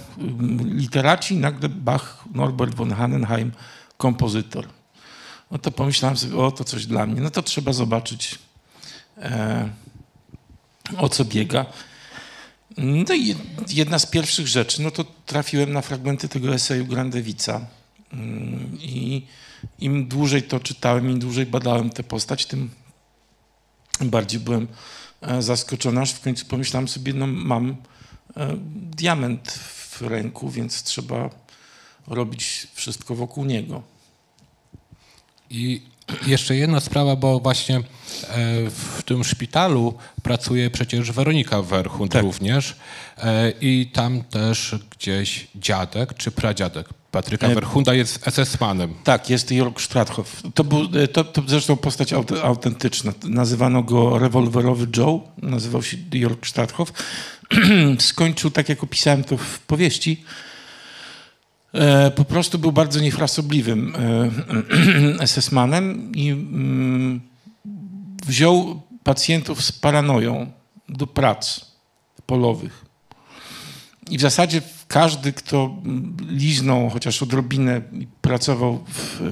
[0.65, 3.51] literaci, nagle Bach, Norbert von Hannenheim,
[3.97, 4.67] kompozytor.
[5.51, 7.21] No to pomyślałem sobie, o to coś dla mnie.
[7.21, 8.39] No to trzeba zobaczyć,
[9.17, 9.69] e,
[10.97, 11.65] o co biega.
[12.77, 13.35] No i
[13.69, 17.61] jedna z pierwszych rzeczy, no to trafiłem na fragmenty tego eseju Grandewica.
[18.13, 19.25] Mm, I
[19.79, 22.69] im dłużej to czytałem, im dłużej badałem tę postać, tym
[24.01, 24.67] bardziej byłem
[25.21, 27.75] e, zaskoczony, aż w końcu pomyślałem sobie, no mam
[28.37, 29.51] e, diament
[29.89, 31.29] w ręku, więc trzeba
[32.07, 33.83] robić wszystko wokół niego.
[35.49, 35.81] I
[36.27, 37.81] jeszcze jedna sprawa, bo właśnie e,
[38.69, 42.23] w tym szpitalu pracuje przecież Weronika Werchund tak.
[42.23, 42.75] również
[43.61, 47.47] i tam też gdzieś dziadek czy pradziadek Patryka.
[47.47, 48.93] Werchunda jest SS-manem.
[49.03, 50.41] Tak, jest Jörg Strathoff.
[50.53, 53.13] To, był, e, to, to zresztą postać autentyczna.
[53.23, 56.93] Nazywano go rewolwerowy Joe, nazywał się Jörg Strathoff.
[57.99, 60.23] Skończył, tak jak opisałem to w powieści,
[61.73, 63.95] E, po prostu był bardzo niefrasobliwym
[65.19, 67.21] e, SS-manem i mm,
[68.25, 70.51] wziął pacjentów z paranoją
[70.89, 71.65] do prac
[72.25, 72.85] polowych.
[74.09, 75.75] I w zasadzie każdy, kto
[76.29, 79.25] liznął chociaż odrobinę i pracował w e,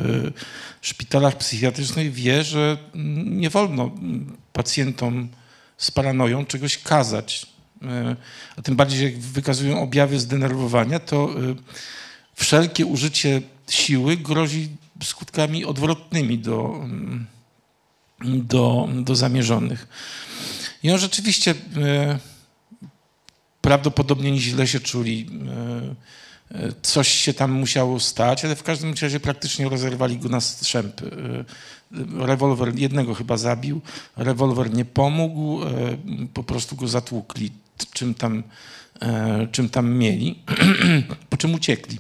[0.82, 2.78] szpitalach psychiatrycznych, wie, że
[3.26, 3.92] nie wolno
[4.54, 5.30] pacjentom
[5.78, 7.46] z paranoją czegoś kazać.
[8.58, 11.30] A tym bardziej, jak wykazują objawy zdenerwowania, to
[12.36, 14.70] wszelkie użycie siły grozi
[15.04, 17.26] skutkami odwrotnymi do, mm,
[18.26, 19.88] do, do zamierzonych.
[20.84, 22.20] I on rzeczywiście e,
[23.68, 25.30] prawdopodobnie źle się czuli.
[26.52, 30.42] E, e, coś się tam musiało stać, ale w każdym razie praktycznie rozerwali go na
[30.42, 31.12] strzępy.
[32.20, 33.82] Rewolwer jednego chyba zabił,
[34.18, 35.60] rewolwer nie pomógł,
[36.34, 37.52] po prostu go zatłukli
[37.94, 38.44] czym tam,
[39.52, 40.44] czym tam mieli,
[41.30, 41.98] po czym uciekli.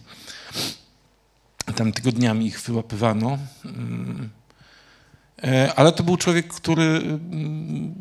[1.75, 3.38] Tam tygodniami ich wyłapywano.
[5.43, 7.93] E, ale to był człowiek, który mm,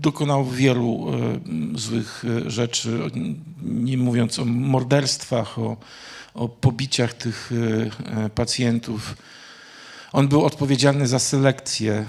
[0.00, 1.06] dokonał wielu
[1.74, 3.00] e, złych e, rzeczy,
[3.62, 5.76] nie mówiąc o morderstwach, o,
[6.34, 7.50] o pobiciach tych
[8.34, 9.16] pacjentów.
[10.12, 12.04] On był odpowiedzialny za selekcję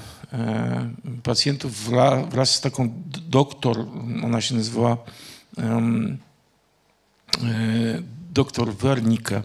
[1.23, 1.89] pacjentów
[2.29, 3.85] wraz z taką doktor,
[4.23, 4.97] ona się nazywała
[8.31, 9.41] doktor Wernicke.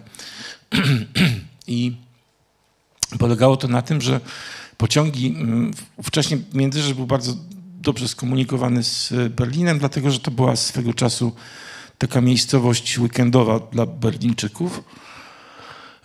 [1.67, 1.95] I
[3.19, 4.19] polegało to na tym, że
[4.81, 5.71] pociągi, mm,
[6.03, 7.33] wcześniej Międzyrzec był bardzo
[7.81, 11.31] dobrze skomunikowany z Berlinem, dlatego że to była swego czasu
[11.97, 14.83] taka miejscowość weekendowa dla Berlińczyków.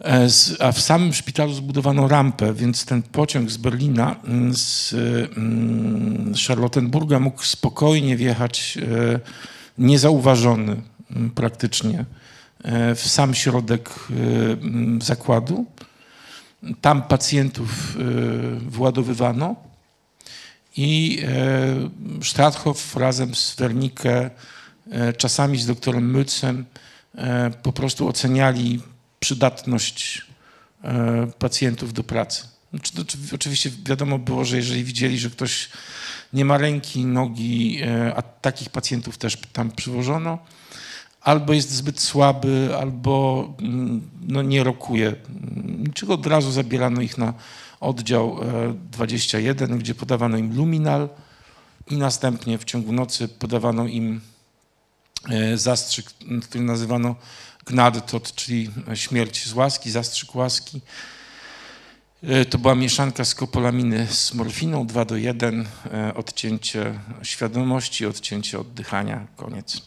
[0.01, 0.29] E,
[0.61, 4.95] a w samym szpitalu zbudowano rampę, więc ten pociąg z Berlina, mm, z
[5.37, 9.21] mm, Charlottenburga mógł spokojnie wjechać e,
[9.79, 10.83] niezauważony
[11.35, 12.05] praktycznie
[12.67, 15.67] E, w sam środek e, zakładu.
[16.81, 18.01] Tam pacjentów e,
[18.61, 19.57] władowywano
[20.77, 21.23] i
[22.23, 24.31] Strathoff razem z Wernicke,
[25.17, 26.65] czasami z doktorem Mycem
[27.63, 28.83] po prostu oceniali
[29.21, 30.27] przydatność
[31.39, 32.45] pacjentów do pracy.
[32.71, 32.93] Znaczy,
[33.35, 35.69] oczywiście wiadomo było, że jeżeli widzieli, że ktoś
[36.33, 37.79] nie ma ręki, nogi,
[38.17, 40.39] a takich pacjentów też tam przywożono,
[41.27, 45.15] albo jest zbyt słaby, albo mm, no, nie rokuje.
[45.95, 47.35] Czego od razu zabierano ich na
[47.81, 48.41] oddział
[48.93, 51.09] 21, e, gdzie podawano im luminal
[51.91, 54.21] i następnie w ciągu nocy podawano im
[55.29, 56.07] e, zastrzyk,
[56.43, 57.17] który nazywano
[57.65, 60.81] gnadtot, czyli śmierć z łaski, zastrzyk łaski.
[62.23, 65.67] E, to była mieszanka skopolaminy z morfiną 2 do 1,
[66.15, 69.83] odcięcie świadomości, odcięcie oddychania, koniec.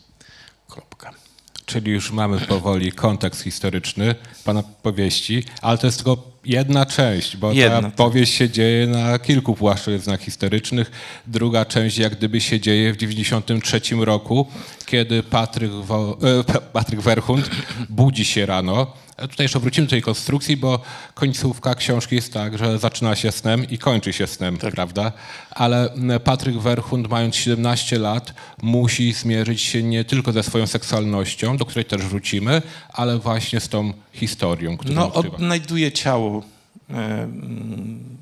[0.70, 1.29] Kropka.
[1.70, 7.52] Czyli już mamy powoli kontekst historyczny pana powieści, ale to jest tylko jedna część, bo
[7.52, 10.92] jedna, ta powieść się dzieje na kilku płaszczyznach historycznych.
[11.28, 14.48] Druga część jak gdyby się dzieje w 1993 roku,
[14.86, 16.18] kiedy Patryk, Wo
[16.50, 17.50] e, Patryk Werchund
[17.90, 18.94] budzi się rano
[19.28, 20.80] Tutaj jeszcze wrócimy do tej konstrukcji, bo
[21.14, 24.74] końcówka książki jest tak, że zaczyna się snem i kończy się snem, tak.
[24.74, 25.12] prawda?
[25.52, 25.90] Ale
[26.24, 31.86] Patryk Werchund, mając 17 lat, musi zmierzyć się nie tylko ze swoją seksualnością, do której
[31.86, 32.62] też wrócimy,
[32.94, 35.36] ale właśnie z tą historią, którą No, odkrywa?
[35.36, 36.44] odnajduje ciało
[36.90, 38.18] e, mm,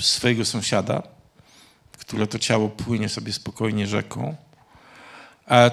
[0.00, 1.02] swojego sąsiada,
[1.98, 4.36] które to ciało płynie sobie spokojnie rzeką.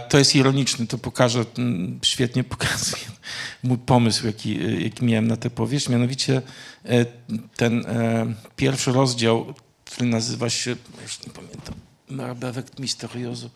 [0.09, 3.03] To jest ironiczne, to pokaże, mm, świetnie pokazuje
[3.63, 5.89] mój pomysł, jaki, jaki miałem na tę powieść.
[5.89, 6.41] Mianowicie
[6.85, 7.05] e,
[7.55, 9.53] ten e, pierwszy rozdział,
[9.85, 11.75] który nazywa się, już nie pamiętam,
[12.09, 13.49] Marbewek Misterioso.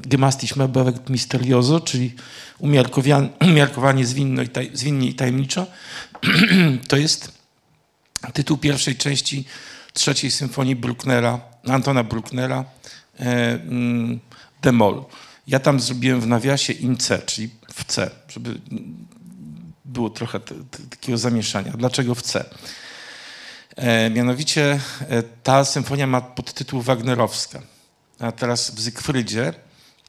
[0.00, 2.14] Gemastisch Marbewek Misterioso, czyli
[3.40, 5.66] umiarkowanie zwinno i taj, zwinnie i tajemniczo.
[6.88, 7.38] To jest
[8.32, 9.44] tytuł pierwszej części
[9.98, 12.64] trzeciej symfonii Brucknera, Antona Brucknera,
[13.20, 14.20] e, mm,
[14.62, 15.04] Demol.
[15.46, 18.60] Ja tam zrobiłem w nawiasie in C, czyli w C, żeby
[19.84, 21.72] było trochę t, t, takiego zamieszania.
[21.72, 22.44] Dlaczego w C?
[23.76, 27.62] E, mianowicie e, ta symfonia ma podtytuł Wagnerowska.
[28.18, 29.52] A teraz w Zygfrydzie e,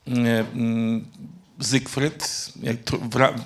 [0.08, 1.06] mm,
[1.60, 3.40] Zygfryd, jak, tru- wra-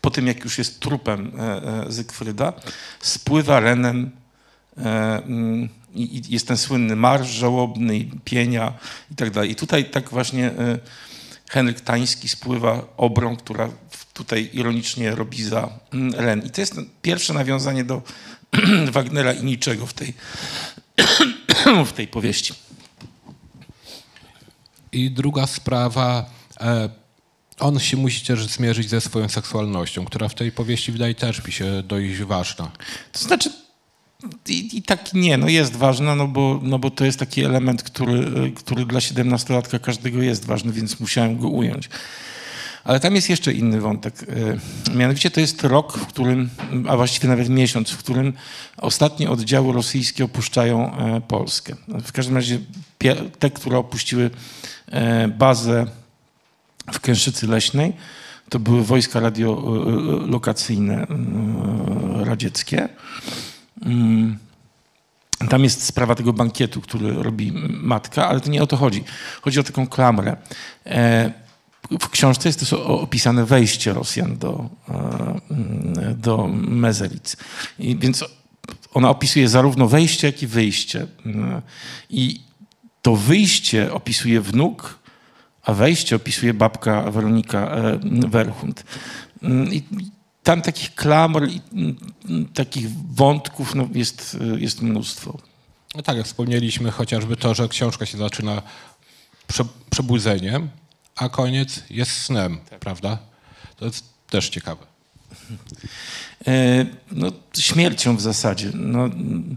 [0.00, 1.42] po tym jak już jest trupem e,
[1.86, 2.52] e, Zygfryda,
[3.00, 4.12] spływa Renem e, mm,
[5.94, 8.72] i, i jest ten słynny marsz żałobny, pienia
[9.12, 9.50] i tak dalej.
[9.50, 10.78] I tutaj tak właśnie e,
[11.50, 13.68] Henryk Tański spływa obrą, która
[14.12, 16.42] tutaj ironicznie robi za mm, Ren.
[16.46, 18.02] I to jest pierwsze nawiązanie do
[18.92, 20.14] Wagnera i niczego w tej,
[21.86, 22.54] w tej powieści.
[24.92, 26.88] I druga sprawa, e,
[27.58, 31.52] on się musi też zmierzyć ze swoją seksualnością, która w tej powieści wydaje też mi
[31.52, 32.70] się dość ważna.
[33.12, 33.65] To znaczy,
[34.48, 37.82] i, i tak nie, no jest ważna, no bo, no bo to jest taki element,
[37.82, 41.88] który, który dla 17-latka każdego jest ważny, więc musiałem go ująć.
[42.84, 44.22] Ale tam jest jeszcze inny wątek.
[44.22, 44.58] y,
[44.94, 46.50] Mianowicie to jest rok, w którym,
[46.88, 48.32] a właściwie nawet miesiąc, w którym
[48.76, 51.76] ostatnie oddziały rosyjskie opuszczają e, Polskę.
[51.88, 52.58] W każdym razie
[53.38, 54.30] te, które opuściły
[54.86, 55.86] e, bazę
[56.92, 57.92] w Kęszycy Leśnej,
[58.48, 61.06] to były wojska radiolokacyjne
[62.24, 62.88] radzieckie.
[63.82, 64.38] Mm.
[65.48, 69.04] Tam jest sprawa tego bankietu, który robi matka, ale to nie o to chodzi.
[69.42, 70.36] Chodzi o taką klamrę.
[70.86, 71.32] E,
[72.00, 77.36] W książce jest też opisane wejście Rosjan do, e, do Mezelic.
[77.78, 78.24] I więc
[78.94, 81.06] ona opisuje zarówno wejście, jak i wyjście.
[82.10, 82.40] I
[83.02, 84.98] to wyjście opisuje wnuk,
[85.62, 88.84] a wejście opisuje babka Weronika e, Werchund.
[89.72, 89.82] I
[90.46, 95.38] tam takich klamr i mm, takich wątków no, jest, e, jest mnóstwo.
[95.94, 98.62] No tak, jak wspomnieliśmy, chociażby to, że książka się zaczyna
[99.46, 100.68] prze, przebudzeniem,
[101.16, 103.18] a koniec jest snem, prawda?
[103.76, 104.86] To jest też ciekawe.
[106.46, 108.70] E, No, śmiercią w zasadzie.
[108.74, 109.56] No, mm,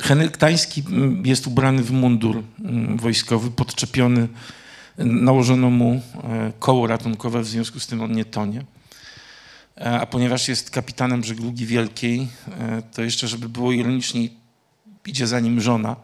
[0.00, 4.28] Henryk Tański mm, jest ubrany w mundur mm, wojskowy, podczepiony,
[4.98, 8.64] nałożono mu e, koło ratunkowe, w związku z tym on nie tonie.
[9.76, 12.28] E, A ponieważ jest kapitanem żeglugi wielkiej,
[12.60, 14.32] e, to jeszcze, żeby było ironiczniej,
[15.06, 15.96] idzie za nim żona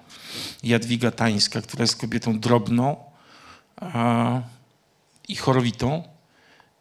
[0.62, 2.96] Jadwiga Tańska, która jest kobietą drobną
[5.28, 6.02] i chorowitą.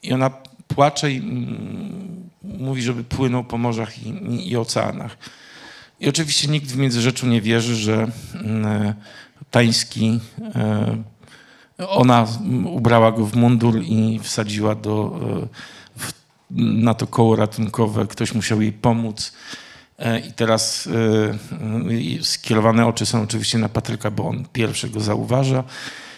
[0.04, 0.32] I ona
[0.68, 5.18] płacze i mm, mówi, żeby płynął po morzach i, i, oceanach.
[6.00, 8.94] I oczywiście nikt w Międzyrzeczu nie wierzy, że mm,
[9.52, 10.20] Tański,
[10.56, 11.04] e,
[11.88, 15.20] ona mm, ubrała go w mundur i wsadziła do,
[15.98, 16.12] w,
[16.52, 18.08] na to koło ratunkowe.
[18.08, 19.34] Ktoś musiał jej pomóc.
[20.00, 20.88] E, I teraz
[22.20, 25.64] e, skierowane oczy są oczywiście na Patryka, bo on pierwszy go zauważa.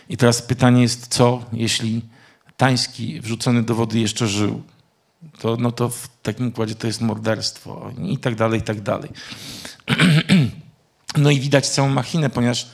[0.09, 2.01] I teraz pytanie jest, co jeśli
[2.57, 4.61] Tański wrzucony do wody jeszcze żył?
[5.39, 9.09] To, no to w takim układzie to jest morderstwo i tak dalej, i tak dalej.
[11.17, 12.67] No i widać całą machinę, ponieważ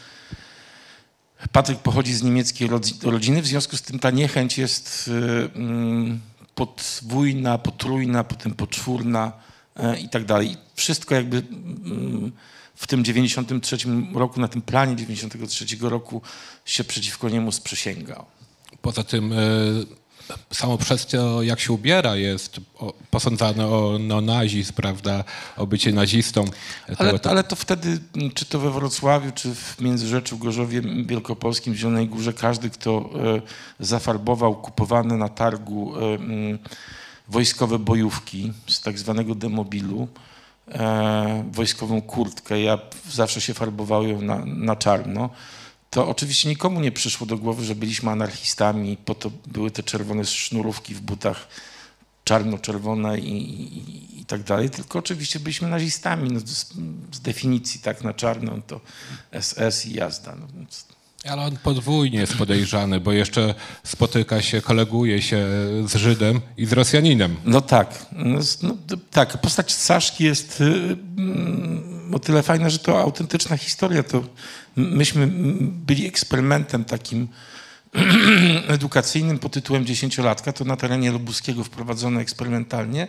[1.51, 6.19] Patryk pochodzi z niemieckiej rodzi- rodziny, w związku z tym ta niechęć jest y, mm,
[6.55, 9.31] podwójna, potrójna, potem poczwórna
[9.75, 10.57] e, i tak dalej.
[10.75, 12.31] Wszystko jakby mm,
[12.75, 13.77] w tym 93
[14.13, 16.21] roku, na tym planie 93 roku
[16.65, 18.25] się przeciwko niemu sprzysięgał.
[18.81, 19.35] Poza tym e,
[20.53, 22.59] samo przez to, jak się ubiera, jest
[23.11, 25.23] posądzane o neonazizm, prawda,
[25.57, 26.45] o bycie nazistą.
[26.97, 31.73] Ale, Tego- ale to wtedy, m, czy to we Wrocławiu, czy w Międzyrzeczu, Gorzowie Wielkopolskim,
[31.73, 33.09] w Zielonej Górze, każdy, kto
[33.79, 36.59] e, zafarbował kupowane na targu e, m,
[37.27, 40.07] wojskowe bojówki z tak zwanego demobilu,
[40.71, 42.79] e, wojskową kurtkę, ja
[43.11, 45.29] zawsze się farbowałem na, na czarno,
[45.95, 50.25] to oczywiście nikomu nie przyszło do głowy, że byliśmy anarchistami, po to były te czerwone
[50.25, 51.47] sznurówki w butach
[52.23, 56.73] czarno-czerwone i, i, i tak dalej, tylko oczywiście byliśmy nazistami, no, z,
[57.11, 58.81] z definicji tak na czarno to
[59.41, 60.35] SS i jazda.
[60.39, 60.85] No, więc
[61.29, 65.47] Ale on podwójnie jest podejrzany, bo jeszcze spotyka się, koleguje się
[65.87, 67.35] z Żydem i z Rosjaninem.
[67.45, 68.05] No tak.
[68.11, 68.77] No, no,
[69.11, 70.63] tak, postać Saszki jest y,
[71.17, 74.03] mm, o tyle fajna, że to autentyczna historia.
[74.03, 74.23] To
[74.75, 75.27] myśmy
[75.71, 77.27] byli eksperymentem takim
[78.67, 80.53] edukacyjnym pod tytułem Dziesięciolatka.
[80.53, 83.07] To na terenie Lubuskiego wprowadzono eksperymentalnie.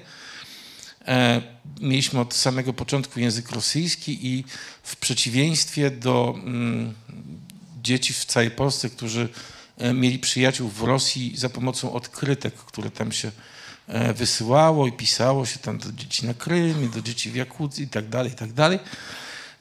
[1.06, 1.42] E,
[1.80, 4.44] mieliśmy od samego początku język rosyjski i
[4.82, 6.94] w przeciwieństwie do mm,
[7.82, 9.28] dzieci w całej Polsce, którzy
[9.78, 13.30] e, mieli przyjaciół w Rosji za pomocą odkrytek, które tam się
[14.14, 18.08] wysyłało i pisało się tam do dzieci na Krymie, do dzieci w Jakucji i tak
[18.08, 18.78] dalej, i tak dalej,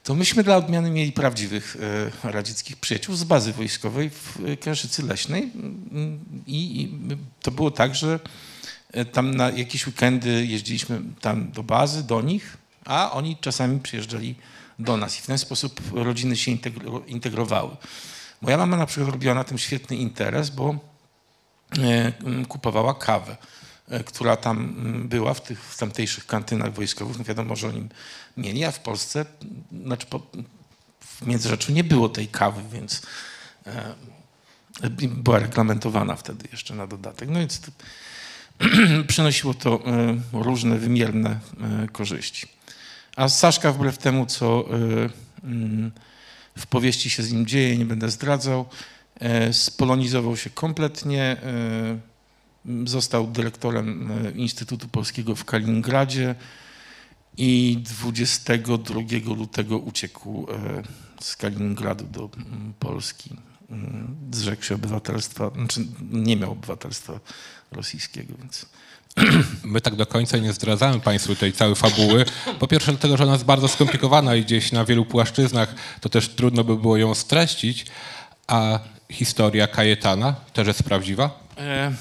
[0.04, 1.76] to myśmy dla odmiany mieli prawdziwych
[2.24, 5.52] e, radzieckich przyjaciół z bazy wojskowej w Kęszycy Leśnej
[6.46, 6.90] i
[7.42, 8.20] to było tak, że
[9.12, 14.34] tam na jakieś weekendy jeździliśmy tam do bazy, do nich, a oni czasami przyjeżdżali
[14.78, 16.52] do nas i w ten sposób rodziny się
[17.06, 17.76] integrowały.
[18.40, 20.76] Moja mama na przykład robiła na tym świetny interes, bo
[21.78, 22.12] e,
[22.48, 23.36] kupowała kawę, e,
[24.06, 24.74] która tam
[25.08, 27.18] była w tych w tamtejszych kantynach wojskowych.
[27.18, 27.88] No wiadomo, że oni
[28.36, 29.26] mieli, a w Polsce,
[29.84, 30.22] znaczy po,
[31.00, 33.02] w Międzyrzeczu nie było tej kawy, więc
[33.66, 33.94] e,
[35.08, 37.28] była reglamentowana wtedy jeszcze na dodatek.
[37.28, 37.70] No więc to,
[39.08, 39.82] przynosiło to
[40.32, 41.40] różne wymierne
[41.92, 42.48] korzyści.
[43.16, 44.64] A Saszka wbrew temu, co
[45.44, 45.92] mm,
[46.58, 48.66] w powieści się z nim dzieje, nie będę zdradzał.
[49.20, 52.15] E, spolonizował się kompletnie, e,
[52.84, 56.34] został dyrektorem e, Instytutu Polskiego w Kaliningradzie
[57.36, 59.00] i 22
[59.36, 60.46] lutego uciekł
[61.20, 62.30] z Kaliningradu do
[62.78, 63.30] Polski.
[64.32, 67.20] Zrzekł się obywatelstwa, znaczy nie miał obywatelstwa
[67.72, 68.66] rosyjskiego, więc
[69.64, 72.24] My tak do końca nie zdradzamy Państwu tej całej fabuły.
[72.58, 76.28] Po pierwsze dlatego, że ona jest bardzo skomplikowana i gdzieś na wielu płaszczyznach to też
[76.28, 77.86] trudno by było ją streścić.
[78.46, 78.78] A
[79.12, 81.40] historia Kajetana też jest prawdziwa?
[81.56, 81.96] E, mm,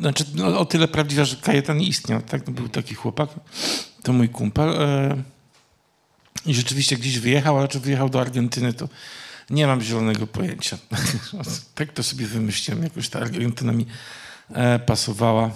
[0.00, 2.22] znaczy, no, o tyle prawdziwa, że Kajetan istniał.
[2.22, 2.46] Tak?
[2.46, 3.30] No, był taki chłopak,
[4.02, 4.82] to mój kumpel.
[4.82, 5.22] E,
[6.46, 8.88] I rzeczywiście gdzieś wyjechał, ale czy wyjechał do Argentyny, to
[9.50, 10.78] nie mam zielonego pojęcia.
[11.74, 12.82] tak to sobie wymyśliłem.
[12.82, 13.86] Jakoś ta Argentyna mi
[14.54, 15.50] E, pasowała.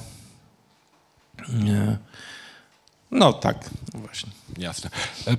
[3.11, 4.30] No tak, właśnie.
[4.59, 4.90] Jasne.
[5.26, 5.36] E,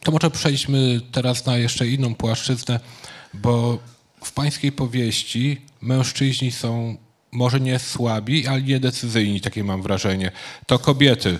[0.00, 2.80] to może przejdźmy teraz na jeszcze inną płaszczyznę,
[3.34, 3.78] bo
[4.24, 6.96] w pańskiej powieści mężczyźni są
[7.32, 10.32] może nie słabi, ale niedecyzyjni, takie mam wrażenie.
[10.66, 11.38] To kobiety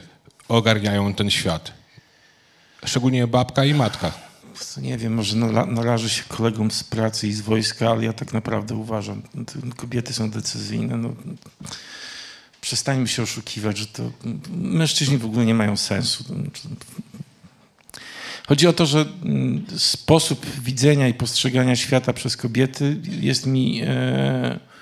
[0.49, 1.72] ogarniają ten świat.
[2.84, 4.12] Szczególnie babka i matka.
[4.76, 8.74] Nie wiem, może narażę się kolegom z pracy i z wojska, ale ja tak naprawdę
[8.74, 9.22] uważam,
[9.76, 10.97] kobiety są decyzyjne.
[10.97, 11.14] No,
[12.61, 14.12] przestańmy się oszukiwać, że to
[14.51, 16.24] mężczyźni w ogóle nie mają sensu.
[18.47, 23.82] Chodzi o to, że mm, sposób widzenia i postrzegania świata przez kobiety jest mi.
[23.84, 24.76] E,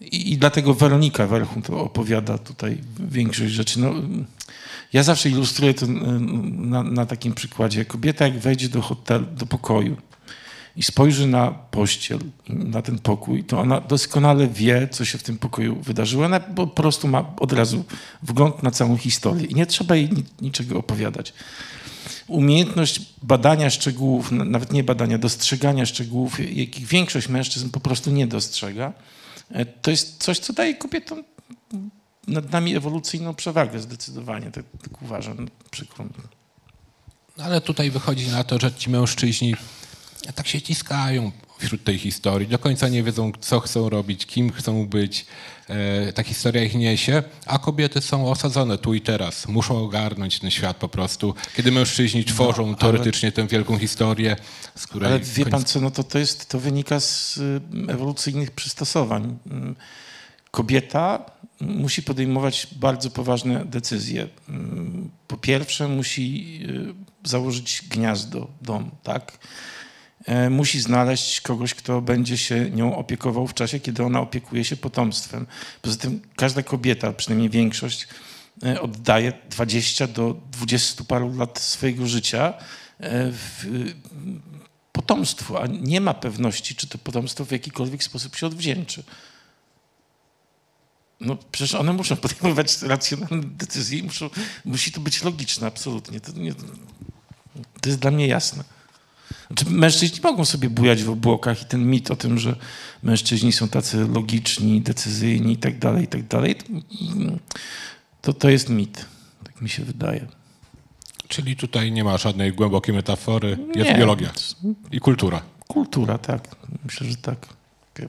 [0.00, 2.78] i, dlatego Weronika Werchun to opowiada tutaj
[3.10, 3.80] większość rzeczy.
[3.80, 3.94] No,
[4.92, 7.84] ja zawsze ilustruję to na, na, takim przykładzie.
[7.84, 9.96] Kobieta jak wejdzie do hotelu, do pokoju
[10.76, 15.38] i spojrzy na pościel, na ten pokój, to ona doskonale wie, co się w tym
[15.38, 16.24] pokoju wydarzyło.
[16.24, 17.84] Ona po prostu ma od razu
[18.22, 20.08] wgląd na całą historię i nie trzeba jej
[20.40, 21.32] niczego opowiadać.
[22.26, 28.92] Umiejętność badania szczegółów, nawet nie badania, dostrzegania szczegółów, jakich większość mężczyzn po prostu nie dostrzega,
[29.82, 31.24] to jest coś, co daje kobietom
[32.26, 36.10] nad nami ewolucyjną przewagę zdecydowanie, tak, tak uważam, przykro mi.
[37.38, 39.54] No ale tutaj wychodzi na to, że ci mężczyźni
[40.34, 42.48] tak się ciskają wśród tej historii.
[42.48, 45.26] Do końca nie wiedzą, co chcą robić, kim chcą być.
[45.70, 49.48] E, ta historia ich niesie, a kobiety są osadzone tu i teraz.
[49.48, 51.34] Muszą ogarnąć ten świat po prostu.
[51.56, 54.36] Kiedy mężczyźni tworzą no, ale, teoretycznie tę wielką historię,
[54.74, 55.08] z której...
[55.08, 59.38] Ale wie pan co, no to, to, jest, to wynika z y, ewolucyjnych przystosowań.
[59.46, 59.76] Mm,
[60.50, 61.24] kobieta
[61.60, 64.28] musi podejmować bardzo poważne decyzje.
[64.48, 66.60] Mm, po pierwsze, musi
[67.24, 69.38] y, założyć gniazdo, dom, tak?
[70.24, 74.76] E, musi znaleźć kogoś, kto będzie się nią opiekował w czasie, kiedy ona opiekuje się
[74.76, 75.46] potomstwem.
[75.82, 78.08] Poza tym każda kobieta, przynajmniej większość,
[78.64, 82.54] e, oddaje 20 do 20 paru lat swojego życia
[82.98, 83.66] e, w
[84.92, 89.02] potomstwu, a nie ma pewności, czy to potomstwo w jakikolwiek sposób się odwdzięczy.
[91.20, 94.30] No przecież one muszą podejmować racjonalne decyzje i muszą,
[94.64, 96.20] musi to być logiczne, absolutnie.
[96.20, 96.54] To, nie,
[97.80, 98.64] to jest dla mnie jasne.
[99.46, 102.56] Znaczy, mężczyźni mogą sobie bujać w obłokach i ten mit o tym, że
[103.02, 106.56] mężczyźni są tacy logiczni, decyzyjni i tak dalej, i tak dalej,
[108.22, 109.06] to, to jest mit.
[109.44, 110.26] Tak mi się wydaje.
[111.28, 113.98] Czyli tutaj nie ma żadnej głębokiej metafory, jest nie.
[113.98, 114.32] biologia
[114.90, 115.42] i kultura.
[115.68, 116.56] kultura, tak.
[116.84, 117.46] Myślę, że tak.
[117.94, 118.08] Okay.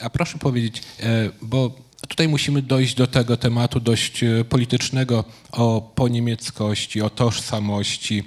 [0.00, 1.76] A proszę powiedzieć, e, bo
[2.06, 8.22] tutaj musimy dojść do tego tematu dość e, politycznego o poniemieckości, o tożsamości.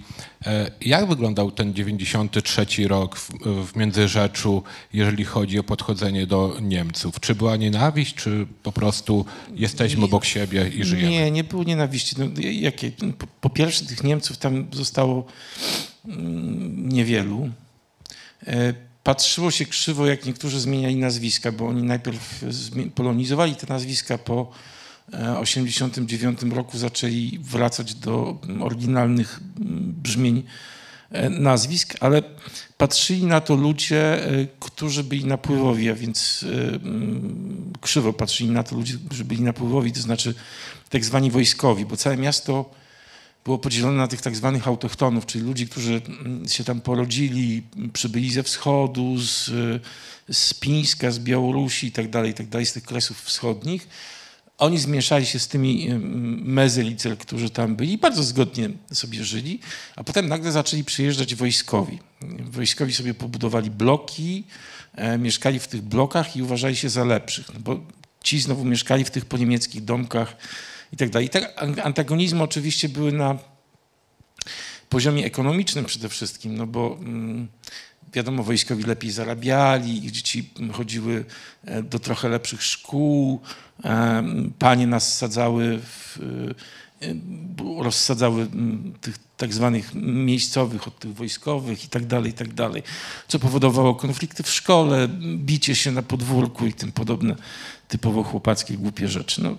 [0.45, 3.31] E, jak wyglądał ten 93 rok w,
[3.71, 4.63] w Międzyrzeczu,
[4.93, 7.19] jeżeli chodzi o podchodzenie do Niemców?
[7.19, 9.25] Czy była nienawiść, czy po prostu
[9.55, 11.09] jesteśmy obok siebie i żyjemy?
[11.09, 12.15] Nie, nie było nienawiści.
[12.19, 12.91] No, jakie?
[12.91, 15.25] Po, po pierwsze tych Niemców tam zostało
[16.05, 17.49] mm, niewielu
[19.07, 22.43] patrzyło się krzywo, jak niektórzy zmieniali nazwiska, bo oni najpierw
[22.95, 24.51] polonizowali te nazwiska, po
[25.05, 29.39] 1989 e, roku zaczęli wracać do oryginalnych
[30.03, 30.43] brzmień
[31.11, 32.21] e, nazwisk, ale
[32.77, 36.45] patrzyli na to ludzie, e, którzy byli napływowi, a więc
[37.81, 40.33] krzywo patrzyli na to ludzie, którzy byli napływowi, to znaczy
[40.89, 42.69] tak zwani wojskowi, bo całe miasto
[43.47, 48.31] było podzielone na tych tak zwanych autochtonów, czyli ludzi, którzy mm, się tam porodzili, przybyli
[48.31, 49.51] ze wschodu, z,
[50.31, 53.87] z Pińska, z Białorusi i tak dalej, tak dalej, z tych kresów wschodnich.
[54.57, 59.59] Oni zmieszali się z tymi mm, mezelicel, którzy tam byli i bardzo zgodnie sobie żyli,
[59.95, 61.99] a potem nagle zaczęli przyjeżdżać wojskowi.
[62.39, 64.43] Wojskowi sobie pobudowali bloki,
[64.95, 67.79] e, mieszkali w tych blokach i uważali się za lepszych, no bo
[68.23, 70.37] ci znowu mieszkali w tych poniemieckich domkach,
[70.93, 71.27] i tak dalej.
[71.27, 73.37] I te antagonizmy oczywiście były na
[74.89, 77.47] poziomie ekonomicznym przede wszystkim, no bo mm,
[78.13, 81.25] wiadomo, wojskowi lepiej zarabiali, ich dzieci chodziły
[81.65, 83.41] e, do trochę lepszych szkół,
[83.83, 84.23] e,
[84.59, 86.19] panie nas sadzały w,
[87.01, 88.47] e, rozsadzały
[89.01, 92.83] tych tak zwanych miejscowych od tych wojskowych i tak dalej, i tak dalej,
[93.27, 95.07] co powodowało konflikty w szkole,
[95.37, 97.35] bicie się na podwórku i tym podobne
[97.87, 99.43] typowo chłopackie głupie rzeczy.
[99.43, 99.57] No,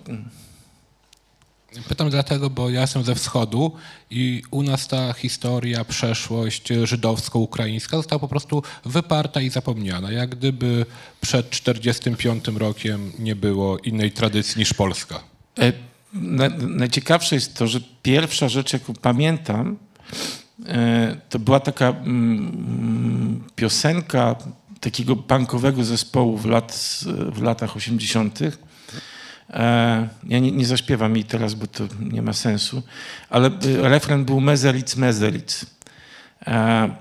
[1.87, 3.71] Pytam dlatego, bo ja jestem ze wschodu
[4.09, 10.11] i u nas ta historia, przeszłość żydowsko-ukraińska została po prostu wyparta i zapomniana.
[10.11, 10.85] Jak gdyby
[11.21, 15.19] przed 45 rokiem nie było innej tradycji niż Polska.
[15.59, 15.73] E,
[16.67, 19.77] najciekawsze jest to, że pierwsza rzecz, jaką pamiętam,
[20.65, 24.35] e, to była taka mm, piosenka
[24.79, 26.99] takiego punkowego zespołu w, lat,
[27.31, 28.51] w latach 80 E,
[30.23, 32.83] ja nie, nie zaśpiewam jej teraz, bo to nie ma sensu,
[33.29, 35.65] ale e, refren był Mezelic, Mezelic.
[36.47, 36.95] E,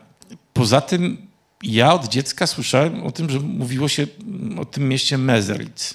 [0.53, 1.29] poza tym
[1.63, 4.07] ja od dziecka słyszałem o tym, że mówiło się
[4.59, 5.95] o tym mieście Mezelic.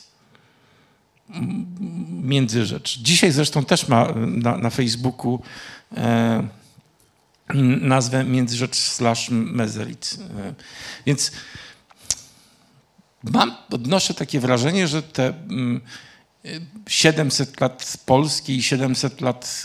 [2.24, 3.00] Międzyrzecz.
[3.00, 5.42] Dzisiaj zresztą też ma na, na Facebooku
[5.98, 6.48] e,
[7.82, 10.14] nazwę Międzyrzecz slash Mezelic.
[10.14, 10.54] E,
[11.06, 11.32] więc
[13.24, 15.28] mam, odnoszę takie wrażenie, że te...
[15.28, 15.82] Mm,
[16.88, 19.64] 700 lat polskiej i 700 lat,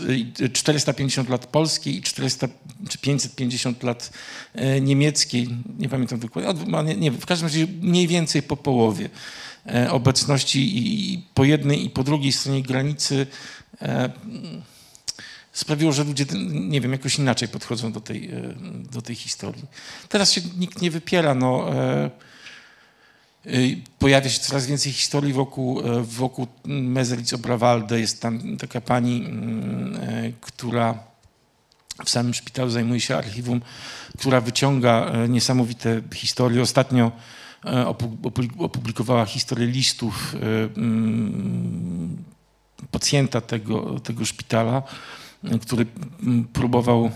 [0.52, 2.48] 450 lat polskiej i 400
[2.88, 4.10] czy 550 lat
[4.54, 5.48] e, niemieckiej,
[5.78, 9.10] nie pamiętam dokładnie, nie, w każdym razie mniej więcej po połowie
[9.66, 13.26] e, obecności i po jednej i po drugiej stronie granicy
[13.82, 14.10] e,
[15.52, 18.30] sprawiło, że ludzie, nie wiem, jakoś inaczej podchodzą do tej,
[18.92, 19.64] do tej historii.
[20.08, 21.70] Teraz się nikt nie wypiera, no
[23.98, 28.00] pojawia się coraz więcej historii wokół, e, wokół Mezelic Obrawalde.
[28.00, 30.98] Jest tam taka pani, mm, e, która
[32.04, 33.60] w samym szpitalu zajmuje się archiwum,
[34.18, 36.62] która wyciąga e, niesamowite historie.
[36.62, 37.12] Ostatnio
[38.58, 40.36] opublikowała historię listów
[40.76, 42.24] mm,
[42.90, 44.82] pacjenta tego, tego szpitala,
[45.62, 45.86] który
[46.22, 47.10] mm, próbował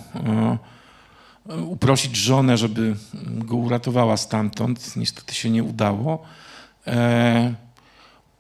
[1.47, 4.97] uprosić żonę, żeby go uratowała stamtąd.
[4.97, 6.23] Niestety się nie udało.
[6.87, 7.55] E,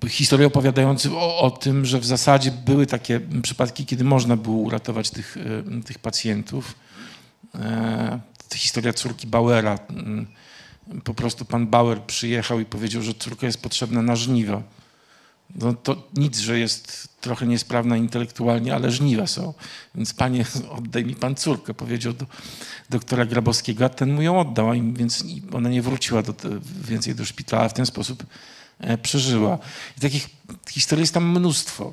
[0.08, 5.10] historie opowiadające o, o, tym, że w zasadzie były takie przypadki, kiedy można było uratować
[5.10, 6.74] tych, e, tych pacjentów.
[7.54, 8.20] E,
[8.54, 9.78] historia córki Bauera.
[9.90, 10.26] Mm,
[11.04, 14.62] po prostu pan Bauer przyjechał i powiedział, że córka jest potrzebna na żniwo.
[15.54, 19.54] No to nic, że jest trochę niesprawna intelektualnie, ale żniwa są.
[19.94, 20.44] Więc panie,
[20.78, 22.26] oddaj mi pan córkę, powiedział do
[22.90, 26.34] doktora Grabowskiego, a ten mu ją oddał, a więc ona nie wróciła do,
[26.88, 28.26] więcej do szpitala, w ten sposób
[28.78, 29.58] e, przeżyła.
[29.98, 30.30] I takich
[30.70, 31.92] historii jest tam mnóstwo.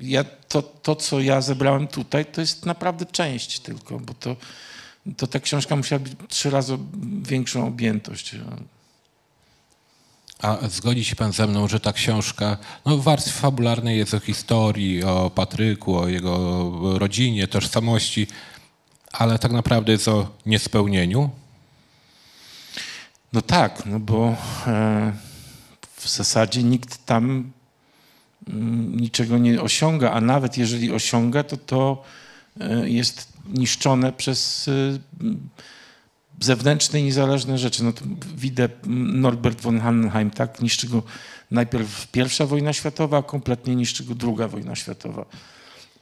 [0.00, 4.36] Ja, to, to, co ja zebrałem tutaj, to jest naprawdę część tylko, bo to,
[5.16, 6.78] to ta książka musiała być trzy razy
[7.22, 8.36] większą objętość.
[10.42, 14.20] A zgodzi się pan ze mną, że ta książka no, w warstwie fabularnej jest o
[14.20, 18.26] historii, o Patryku, o jego rodzinie, tożsamości,
[19.12, 21.30] ale tak naprawdę jest o niespełnieniu?
[23.32, 24.36] No tak, no bo
[24.66, 25.12] e,
[25.96, 27.52] w zasadzie nikt tam
[28.48, 32.02] mm, niczego nie osiąga, a nawet jeżeli osiąga, to to
[32.60, 34.72] e, jest niszczone przez e,
[36.40, 37.84] zewnętrzne i niezależne rzeczy.
[37.84, 38.04] No to
[38.36, 38.68] widzę
[39.14, 40.62] Norbert von Handenheim, tak?
[40.62, 41.02] Niszczy go
[41.50, 45.26] najpierw pierwsza wojna światowa, a kompletnie niszczy go druga wojna światowa.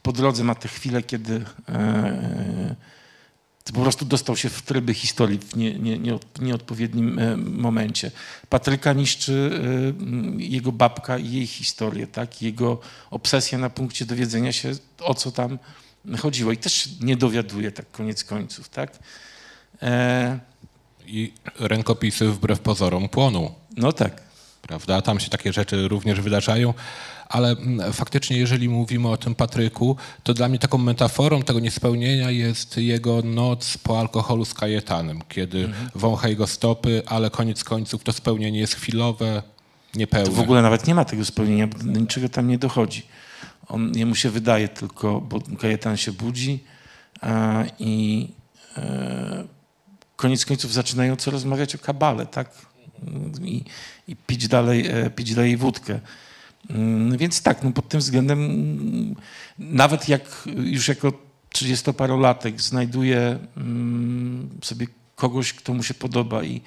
[0.03, 2.77] Po drodze ma te chwile, kiedy e,
[3.73, 8.11] po prostu dostał się w tryby historii w nie, nie, nie, nieodpowiednim e, momencie.
[8.49, 9.51] Patryka niszczy
[10.39, 12.43] e, jego babka i jej historię, tak?
[12.43, 12.81] jego
[13.11, 15.59] obsesja na punkcie dowiedzenia się, o co tam
[16.19, 16.53] chodziło.
[16.53, 18.69] I też nie dowiaduje tak koniec końców.
[18.69, 18.99] Tak?
[19.83, 20.39] E...
[21.07, 23.55] I rękopisy wbrew pozorom płoną.
[23.77, 24.23] No tak.
[24.63, 25.03] Prawda?
[25.03, 26.75] Tam się takie rzeczy również wydarzają
[27.29, 27.57] ale
[27.93, 33.23] faktycznie jeżeli mówimy o tym Patryku, to dla mnie taką metaforą tego niespełnienia jest jego
[33.23, 35.91] noc po alkoholu z Kajetanem, kiedy mhm.
[35.95, 39.43] wącha jego stopy, ale koniec końców to spełnienie jest chwilowe,
[39.95, 40.27] niepełne.
[40.27, 43.03] To w ogóle nawet nie ma tego spełnienia, bo do niczego tam nie dochodzi.
[43.69, 46.65] On, jemu się wydaje tylko, bo Kajetan się budzi
[47.21, 48.29] a, i
[48.77, 49.45] e,
[50.19, 52.51] koniec końców zaczynają co rozmawiać o kabale, tak?
[53.43, 53.65] I,
[54.09, 56.01] i pić, dalej, e, pić dalej wódkę.
[56.71, 59.15] Mm, więc tak, no pod tym względem, mm,
[59.59, 61.13] nawet jak już jako
[61.55, 66.61] 30-parolatek znajduje mm, sobie kogoś, kto mu się podoba i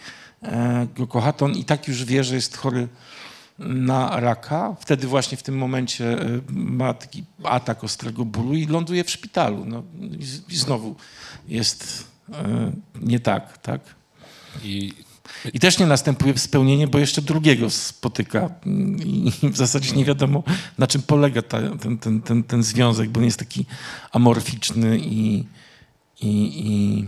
[0.43, 2.88] e, go kocha, to on i tak już wie, że jest chory
[3.60, 4.76] na raka.
[4.80, 9.66] Wtedy właśnie w tym momencie e, ma taki atak ostrego bólu i ląduje w szpitalu.
[9.66, 9.84] No,
[10.49, 10.95] I znowu
[11.47, 12.11] jest
[13.01, 13.82] nie tak, tak?
[14.63, 14.93] I
[15.53, 18.49] i też nie następuje spełnienie, bo jeszcze drugiego spotyka.
[19.05, 20.43] I w zasadzie nie wiadomo,
[20.77, 23.65] na czym polega ta, ten, ten, ten, ten związek, bo on jest taki
[24.11, 25.45] amorficzny i,
[26.21, 26.27] i,
[26.67, 27.05] i,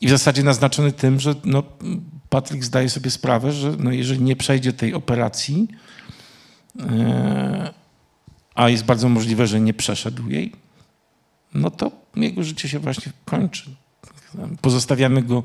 [0.00, 1.62] i w zasadzie naznaczony tym, że no,
[2.28, 5.68] Patryk zdaje sobie sprawę, że no, jeżeli nie przejdzie tej operacji,
[6.80, 7.74] e,
[8.54, 10.52] a jest bardzo możliwe, że nie przeszedł jej,
[11.54, 13.70] no to jego życie się właśnie kończy.
[14.60, 15.42] Pozostawiamy go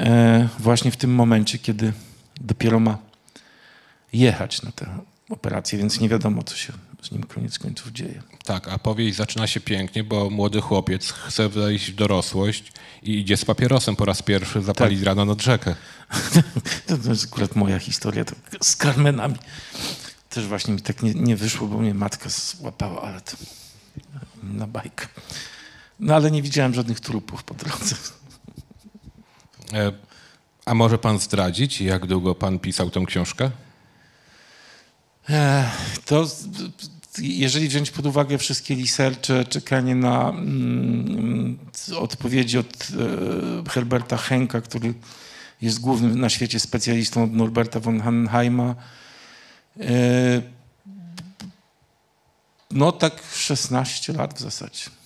[0.00, 1.92] E, właśnie w tym momencie, kiedy
[2.40, 2.98] dopiero ma
[4.12, 4.98] jechać na tę
[5.30, 6.72] operację, więc nie wiadomo, co się
[7.02, 8.22] z nim koniec końców dzieje.
[8.44, 12.72] Tak, a powieść zaczyna się pięknie, bo młody chłopiec chce wejść w dorosłość
[13.02, 15.06] i idzie z papierosem po raz pierwszy zapalić tak.
[15.06, 15.74] rano nad rzekę.
[16.86, 19.36] to, to jest akurat moja historia to z Carmenami.
[20.30, 23.36] Też właśnie mi tak nie, nie wyszło, bo mnie matka złapała, ale to
[24.42, 25.06] na bajkę.
[26.02, 27.96] No ale nie widziałem żadnych trupów po drodze.
[29.72, 29.92] E,
[30.64, 33.50] a może pan zdradzić, jak długo pan pisał tę książkę?
[35.28, 35.70] E,
[36.04, 36.26] to
[37.18, 41.58] jeżeli wziąć pod uwagę wszystkie researche, czekanie na mm,
[41.98, 42.88] odpowiedzi od
[43.66, 44.94] e, Herberta Henka, który
[45.62, 48.74] jest głównym na świecie specjalistą od Norberta von Hanheima,
[49.80, 50.42] e,
[52.70, 55.01] no tak 16 lat w zasadzie.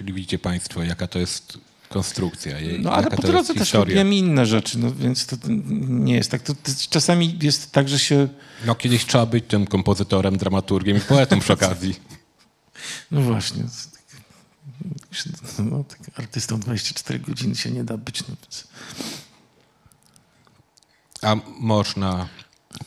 [0.00, 2.56] Czyli widzicie państwo, jaka to jest konstrukcja.
[2.78, 5.36] No ale po drodze też robiłem inne rzeczy, no więc to
[5.88, 6.42] nie jest tak.
[6.42, 8.28] To, to czasami jest tak, że się...
[8.66, 11.94] No kiedyś trzeba być tym kompozytorem, dramaturgiem i poetą przy okazji.
[13.10, 13.64] No właśnie.
[15.58, 18.28] No, tak artystą 24 godziny się nie da być.
[18.28, 18.68] No, więc...
[21.22, 22.28] A można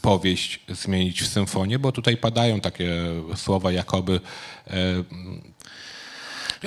[0.02, 2.94] powieść zmienić w symfonię, bo tutaj padają takie
[3.36, 4.22] słowa, jakoby
[4.68, 4.74] e,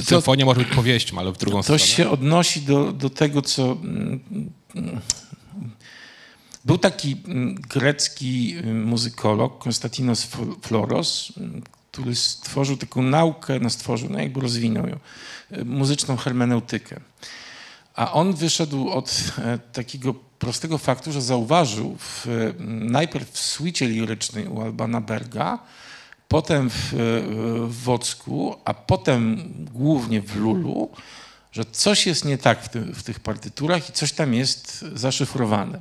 [0.01, 1.79] Symfonia może być powieścią, ale w drugą to stronę.
[1.79, 3.73] To się odnosi do, do tego, co...
[3.73, 4.21] Mm,
[4.75, 5.01] mm,
[6.65, 10.29] był taki mm, grecki muzykolog, Konstantinos
[10.63, 11.33] Floros,
[11.93, 14.99] który stworzył taką naukę, no stworzył, no jakby rozwinął ją,
[15.65, 17.01] muzyczną hermeneutykę.
[17.95, 22.27] A on wyszedł od e, takiego prostego faktu, że zauważył w,
[22.69, 25.59] najpierw w suicie lirycznej u Albana Berga,
[26.29, 26.93] potem w,
[27.68, 30.91] w Wocku, a potem głównie w Lulu,
[31.53, 35.81] że coś jest nie tak w, w tych partyturach i coś tam jest zaszyfrowane.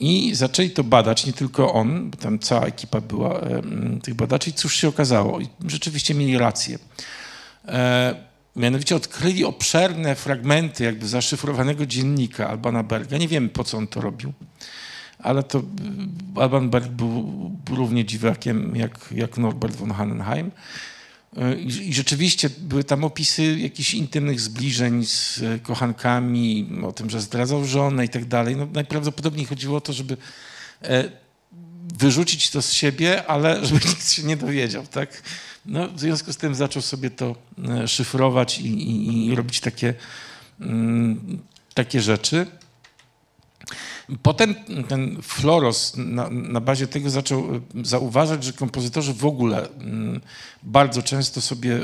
[0.00, 3.62] I zaczęli to badać, nie tylko on, bo tam cała ekipa była e,
[4.02, 5.40] tych badaczy i cóż się okazało.
[5.40, 6.78] I rzeczywiście mieli rację.
[7.68, 8.14] E,
[8.56, 13.18] mianowicie odkryli obszerne fragmenty jakby zaszyfrowanego dziennika Albana Berga.
[13.18, 14.32] Nie wiem, po co on to robił
[15.22, 15.62] ale to
[16.36, 20.50] Alban Berg był, równie dziwakiem jak, jak Norbert von Hanenheim.
[21.58, 27.64] I, I, rzeczywiście były tam opisy jakichś intymnych zbliżeń z kochankami, o tym, że zdradzał
[27.64, 28.56] żonę i tak dalej.
[28.56, 30.16] No, najprawdopodobniej chodziło o to, żeby
[30.82, 31.04] e,
[31.98, 34.86] wyrzucić to z siebie, ale żeby nikt się nie dowiedział.
[34.86, 35.22] Tak?
[35.66, 37.36] No, w związku z tym zaczął sobie to
[37.68, 39.94] e, szyfrować i, i, i robić takie,
[40.60, 41.38] mm,
[41.74, 42.46] takie rzeczy.
[44.22, 44.54] Potem
[44.88, 49.68] ten Floros na, na, bazie tego zaczął e, zauważać, że kompozytorzy w ogóle
[50.62, 51.80] bardzo często sobie e,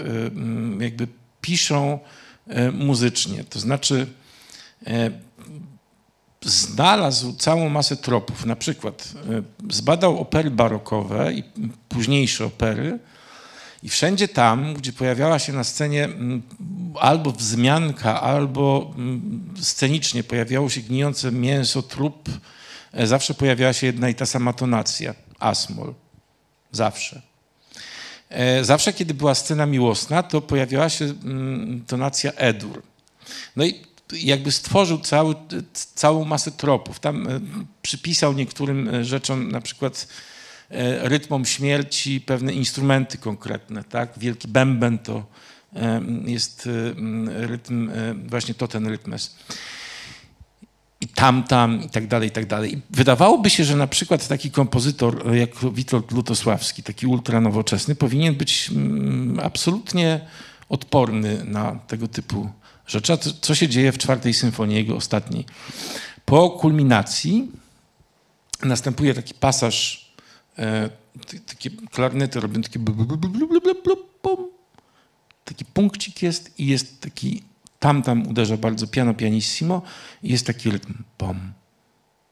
[0.81, 1.09] jakby
[1.41, 1.99] piszą
[2.73, 3.45] muzycznie.
[3.45, 4.07] To znaczy
[6.43, 8.47] znalazł całą masę tropów.
[8.47, 9.13] Na przykład
[9.71, 11.45] zbadał opery barokowe i
[11.89, 12.99] późniejsze opery
[13.83, 16.43] i wszędzie tam, gdzie pojawiała się na scenie mm,
[17.01, 22.29] albo wzmianka, albo mm, scenicznie pojawiało się gnijące mięso, trup,
[22.93, 25.95] e, zawsze pojawiała się jedna i ta sama tonacja, asmol.
[26.73, 27.23] Zawsze.
[28.29, 32.83] E, zawsze, kiedy była scena miłosna, to pojawiała się mm, tonacja edur.
[33.57, 35.35] No i jakby stworzył cały,
[35.95, 37.01] całą masę tropów.
[37.01, 37.41] Tam e,
[37.83, 40.09] przypisał niektórym rzeczom, na przykład
[41.03, 43.85] rytmom śmierci pewne instrumenty konkretne.
[43.85, 44.19] Tak?
[44.19, 45.27] Wielki bęben to
[46.25, 49.37] jest e, rytm, e, właśnie to ten rytmes.
[51.01, 52.75] I tam, tam, i tak dalej, i tak dalej.
[52.75, 58.71] I wydawałoby się, że na przykład taki kompozytor jak Witold Lutosławski, taki ultranowoczesny, powinien być
[59.43, 60.21] absolutnie
[60.69, 62.51] odporny na tego typu
[62.87, 63.13] rzeczy.
[63.13, 65.45] A co się dzieje w czwartej symfonii, jego ostatniej?
[66.25, 67.53] Po kulminacji
[68.63, 70.08] następuje taki pasaż E,
[71.47, 72.79] takie klarnety robią takie
[75.45, 77.43] taki punkcik jest i jest taki
[77.79, 79.83] tam tam uderza bardzo piano pianissimo
[80.23, 80.95] i jest taki rytm.
[81.17, 81.53] Pom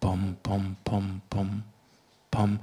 [0.00, 1.62] pom pom pom pom
[2.30, 2.58] pom.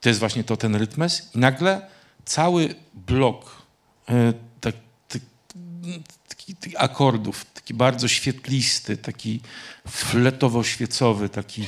[0.00, 1.86] To jest właśnie to ten rytmes i nagle
[2.24, 3.62] cały blok
[4.08, 4.74] e, tak,
[5.08, 5.22] tak,
[6.28, 9.40] taki akordów, taki bardzo świetlisty, taki
[9.88, 11.66] fletowo-świecowy, taki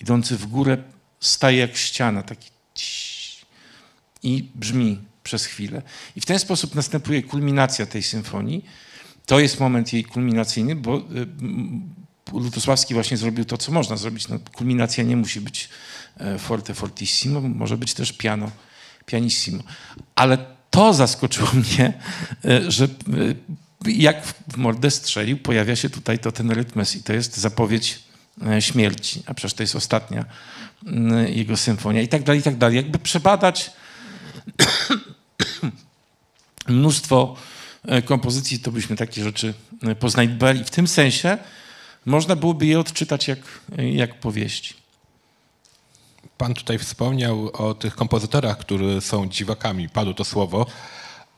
[0.00, 0.78] idący w górę
[1.20, 2.50] staje jak ściana, taki
[4.22, 5.82] i brzmi przez chwilę.
[6.16, 8.64] I w ten sposób następuje kulminacja tej symfonii.
[9.26, 11.02] To jest moment jej kulminacyjny, bo y,
[12.32, 14.28] Lutosławski właśnie zrobił to, co można zrobić.
[14.28, 15.68] No, kulminacja nie musi być
[16.16, 18.50] e, forte fortissimo, może być też piano
[19.06, 19.62] pianissimo.
[20.14, 20.38] Ale
[20.70, 21.92] to zaskoczyło mnie,
[22.44, 22.88] e, że e,
[23.86, 28.09] jak w mordę strzelił, pojawia się tutaj to ten rytmes i to jest zapowiedź
[28.60, 30.24] śmierci, a przecież to jest ostatnia
[30.86, 32.76] Mm, jego symfonia i tak dalej, i tak dalej.
[32.76, 33.70] Jakby przebadać
[36.68, 37.36] mnóstwo
[37.84, 40.38] e, kompozycji, to byśmy takie rzeczy e, poznali.
[40.64, 41.38] W tym sensie
[42.06, 43.38] można byłoby je odczytać jak,
[43.92, 44.74] jak powieści.
[46.38, 49.88] Pan tutaj wspomniał o tych kompozytorach, którzy są dziwakami.
[49.88, 50.66] Padło to słowo.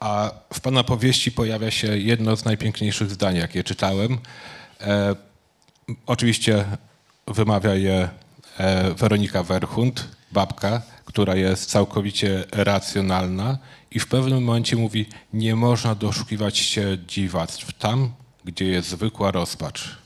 [0.00, 4.18] A w Pana powieści pojawia się jedno z najpiękniejszych zdań, jakie czytałem.
[6.06, 6.64] Oczywiście
[7.26, 8.08] wymawia je
[8.58, 13.58] E, Weronika Werchund, babka, która jest całkowicie racjonalna
[13.90, 18.12] i w pewnym momencie mówi, nie można doszukiwać się dziwactw tam,
[18.44, 19.98] gdzie jest zwykła rozpacz.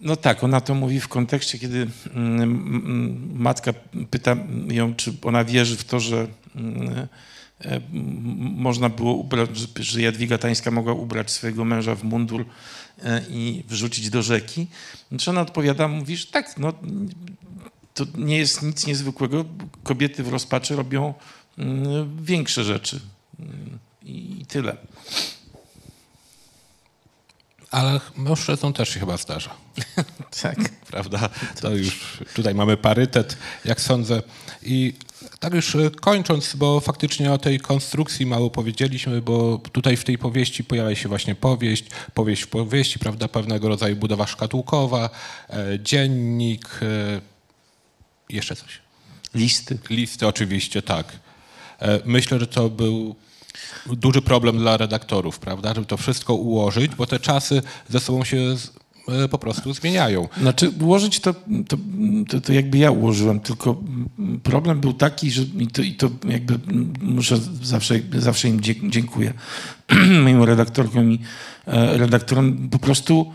[0.00, 3.72] No tak, ona to mówi w kontekście, kiedy mm, mm, matka
[4.10, 4.36] pyta
[4.68, 7.08] ją, czy ona wierzy w to, że mm,
[7.64, 7.80] e,
[8.38, 12.44] można było ubrać, że Jadwiga Tańska mogła ubrać swojego męża w mundur
[13.30, 14.66] i wrzucić do rzeki.
[15.08, 16.72] Znaczy ona odpowiada, mówisz, tak, no,
[17.94, 19.44] to nie jest nic niezwykłego.
[19.82, 21.14] Kobiety w rozpaczy robią
[21.58, 23.00] mm, większe rzeczy.
[23.40, 24.76] Mm, I tyle.
[27.70, 29.54] Ale mężczyznom też się chyba zdarza.
[30.42, 30.58] tak.
[30.86, 31.28] Prawda?
[31.60, 34.22] To już tutaj mamy parytet, jak sądzę.
[34.62, 34.94] I
[35.40, 40.18] tak już e, kończąc, bo faktycznie o tej konstrukcji mało powiedzieliśmy, bo tutaj w tej
[40.18, 45.10] powieści pojawia się właśnie powieść, powieść w powieści, prawda, pewnego rodzaju budowa szkatułkowa,
[45.50, 47.20] e, dziennik, e,
[48.30, 48.78] jeszcze coś.
[49.34, 49.78] Listy.
[49.90, 51.12] Listy oczywiście, tak.
[52.04, 53.14] Myślę, że to był
[53.86, 58.56] duży problem dla redaktorów, prawda, żeby to wszystko ułożyć, bo te czasy ze sobą się
[59.30, 60.28] po prostu zmieniają.
[60.40, 61.34] Znaczy ułożyć to,
[61.68, 61.76] to,
[62.28, 63.82] to, to, jakby ja ułożyłem, tylko
[64.42, 66.58] problem był taki, że i to, i to jakby
[67.00, 69.32] muszę zawsze, zawsze im dziękuję
[70.24, 71.18] moim redaktorkom i
[71.66, 72.68] e, redaktorom.
[72.68, 73.32] Po prostu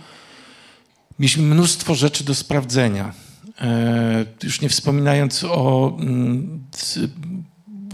[1.19, 3.13] mieliśmy mnóstwo rzeczy do sprawdzenia.
[3.61, 5.97] E, już nie wspominając o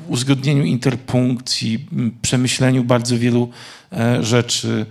[0.07, 1.87] uzgodnieniu interpunkcji,
[2.21, 3.49] przemyśleniu bardzo wielu
[4.21, 4.85] rzeczy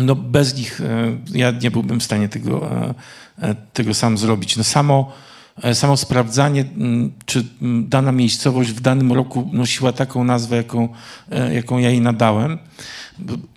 [0.00, 2.94] no bez nich e, ja nie byłbym w stanie tego, e,
[3.38, 4.56] e, tego sam zrobić.
[4.56, 5.12] No samo,
[5.74, 6.64] samo sprawdzanie,
[7.26, 7.46] czy
[7.82, 10.88] dana miejscowość w danym roku nosiła taką nazwę, jaką,
[11.52, 12.58] jaką ja jej nadałem.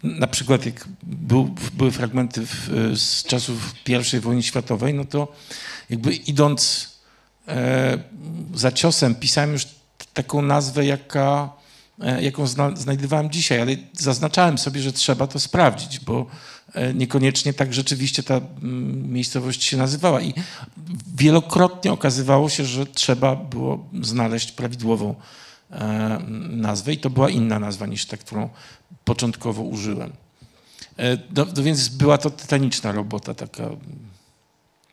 [0.03, 3.75] Na przykład jak był, były fragmenty w, z czasów
[4.15, 5.33] I wojny światowej, no to
[5.89, 6.89] jakby idąc
[8.53, 9.67] za ciosem pisałem już
[10.13, 11.49] taką nazwę, jaka
[12.21, 16.25] jaką zna, znajdowałem dzisiaj, ale zaznaczałem sobie, że trzeba to sprawdzić, bo
[16.73, 20.21] e, niekoniecznie tak rzeczywiście ta mm, miejscowość się nazywała.
[20.21, 20.33] I
[21.15, 25.15] wielokrotnie okazywało się, że trzeba było znaleźć prawidłową
[26.49, 28.49] nazwę i to była inna nazwa niż ta, którą
[29.05, 30.11] początkowo użyłem.
[31.35, 33.69] No, no więc była to tytaniczna robota, taka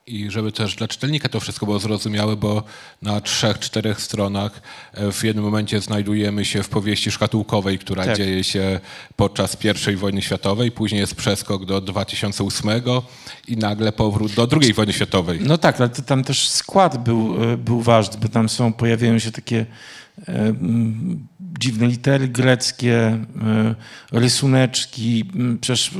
[0.08, 2.62] i żeby też dla czytelnika to wszystko było zrozumiałe, bo
[3.02, 8.16] na trzech, czterech stronach e, w jednym momencie znajdujemy się w powieści szkatułkowej, która tak.
[8.16, 8.80] dzieje się
[9.16, 9.56] podczas
[9.92, 12.70] I wojny światowej, później jest przeskok do 2008
[13.48, 15.40] i nagle powrót do II wojny światowej.
[15.42, 19.32] No tak, ale tam też skład był, e, był ważny, bo tam są, pojawiają się
[19.32, 19.66] takie
[20.28, 20.54] e,
[21.58, 23.18] dziwne litery greckie,
[24.12, 25.24] rysuneczki,
[25.60, 25.90] przecież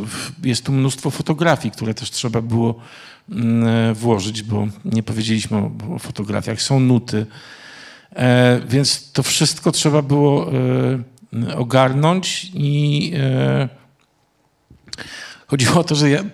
[0.45, 2.83] jest tu mnóstwo fotografii, które też trzeba było Mm,
[3.95, 6.62] włożyć, bo nie powiedzieliśmy o, o fotografiach.
[6.62, 7.26] Są nuty,
[8.12, 13.12] e, więc to wszystko trzeba było e, ogarnąć i
[15.47, 16.24] chodziło o to, że ja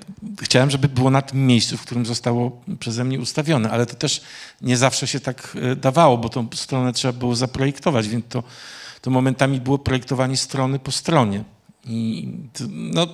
[0.40, 4.22] chciałem, żeby było na tym miejscu, w którym zostało przeze mnie ustawione, ale to też
[4.62, 8.42] nie zawsze się tak dawało, bo tą stronę trzeba było zaprojektować, więc to,
[9.00, 11.44] to momentami było projektowanie strony po stronie.
[11.86, 13.06] I to, no,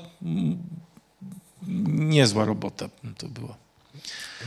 [1.88, 3.69] niezła robota to była.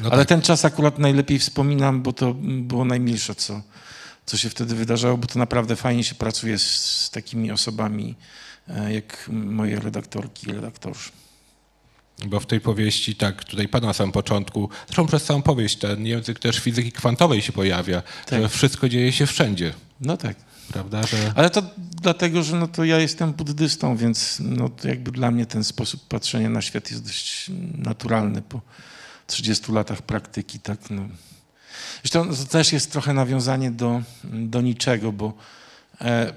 [0.01, 0.27] No Ale tak.
[0.27, 3.61] ten czas akurat najlepiej wspominam, bo to było najmilsze, co,
[4.25, 6.63] co się wtedy wydarzało, bo to naprawdę fajnie się pracuje z,
[7.01, 8.15] z takimi osobami
[8.67, 11.09] e, jak moje redaktorki i redaktorzy.
[12.25, 16.05] Bo w tej powieści, tak, tutaj padł na samym początku, zresztą przez całą powieść ten
[16.05, 18.41] język też fizyki kwantowej się pojawia, tak.
[18.41, 19.73] że wszystko dzieje się wszędzie.
[20.01, 20.37] No tak.
[20.71, 21.31] Prawda, że...
[21.35, 21.63] Ale to
[22.01, 26.49] dlatego, że no to ja jestem buddystą, więc no jakby dla mnie ten sposób patrzenia
[26.49, 28.41] na świat jest dość naturalny.
[28.41, 28.61] Po,
[29.27, 30.59] 30 latach praktyki.
[30.59, 31.07] Tak, no.
[32.03, 35.33] Zresztą to też jest trochę nawiązanie do, do niczego, bo
[36.01, 36.33] e,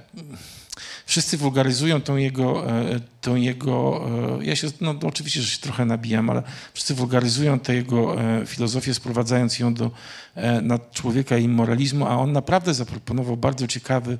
[1.06, 4.06] wszyscy wulgaryzują tą jego, e, tą jego
[4.40, 6.42] e, ja się, no oczywiście, że się trochę nabijam, ale
[6.74, 9.90] wszyscy wulgaryzują tę jego e, filozofię, sprowadzając ją do
[10.34, 14.18] e, na człowieka i moralizmu, a on naprawdę zaproponował bardzo ciekawy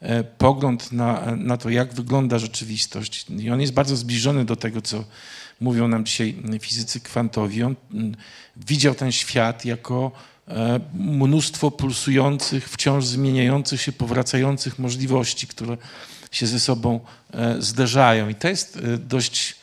[0.00, 3.26] e, pogląd na, na to, jak wygląda rzeczywistość.
[3.30, 5.04] I on jest bardzo zbliżony do tego, co
[5.60, 7.62] mówią nam dzisiaj fizycy kwantowi.
[7.62, 8.14] On mm,
[8.56, 10.12] widział ten świat jako
[10.48, 15.76] e, mnóstwo pulsujących, wciąż zmieniających się, powracających możliwości, które
[16.30, 17.00] się ze sobą
[17.32, 18.28] e, zderzają.
[18.28, 19.56] I to jest e, dość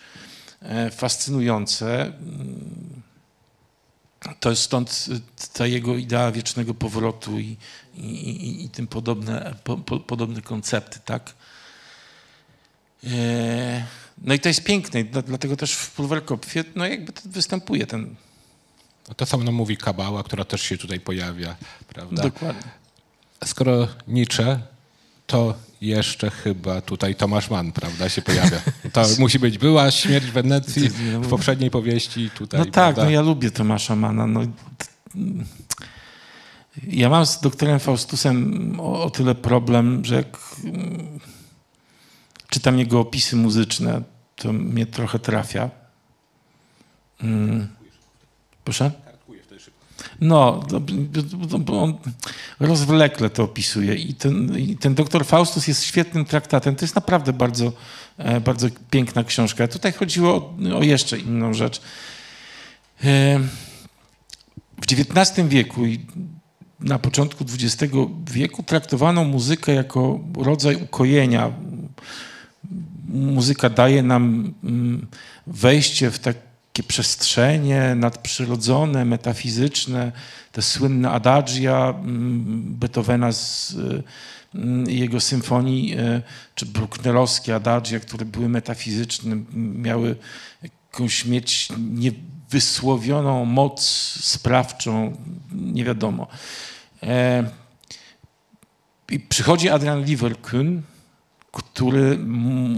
[0.91, 2.05] fascynujące.
[2.05, 3.01] Mm,
[4.39, 5.05] to jest stąd
[5.53, 7.57] ta jego idea wiecznego powrotu i,
[7.97, 11.33] i, i, i tym podobne, po, po, podobne koncepty, tak?
[14.23, 18.15] No i to jest piękne, dlatego też w Pulwerkopfie no jakby występuje ten...
[19.07, 21.55] No to samo nam mówi Kabała, która też się tutaj pojawia,
[21.87, 22.23] prawda?
[22.23, 22.71] Dokładnie.
[23.45, 24.59] Skoro Nietzsche,
[25.27, 28.61] to jeszcze chyba tutaj Tomasz Mann, prawda, się pojawia.
[28.93, 32.59] To musi być była śmierć w Wenecji w poprzedniej powieści tutaj.
[32.59, 34.27] No tak, no ja lubię Tomasza Mana.
[34.27, 34.41] No,
[36.87, 40.37] ja mam z doktorem Faustusem o, o tyle problem, że jak
[42.49, 44.01] czytam jego opisy muzyczne,
[44.43, 45.69] to mnie trochę trafia.
[47.17, 47.67] Hmm.
[48.63, 48.91] Proszę?
[50.21, 50.63] No,
[51.67, 51.97] on
[52.59, 56.75] rozwlekle to opisuje i ten, i ten doktor Faustus jest świetnym traktatem.
[56.75, 57.73] To jest naprawdę bardzo,
[58.17, 59.67] e, bardzo piękna książka.
[59.67, 61.81] Tutaj chodziło o, o jeszcze inną rzecz.
[63.03, 63.39] E,
[64.81, 65.99] w XIX wieku i
[66.79, 67.93] na początku XX
[68.31, 71.51] wieku traktowano muzykę jako rodzaj ukojenia,
[73.13, 75.07] muzyka daje nam mm,
[75.47, 80.11] wejście w takie przestrzenie nadprzyrodzone, metafizyczne,
[80.51, 83.75] te słynne adagia mm, Beethovena z
[84.55, 86.21] mm, jego symfonii, e,
[86.55, 90.15] czy brucknerowskie adagia, które były metafizyczne, miały
[90.63, 93.81] jakąś mieć niewysłowioną moc
[94.21, 95.17] sprawczą,
[95.51, 96.27] nie wiadomo.
[97.03, 97.43] E,
[99.09, 100.81] I przychodzi Adrian Liverkün,
[101.53, 102.19] który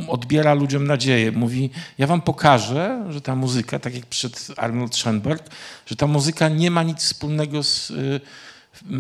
[0.08, 1.32] odbiera ludziom nadzieję.
[1.32, 5.50] Mówi, ja wam pokażę, że ta muzyka, tak jak przyszedł Arnold Schoenberg,
[5.86, 8.22] że ta muzyka nie ma nic wspólnego z y,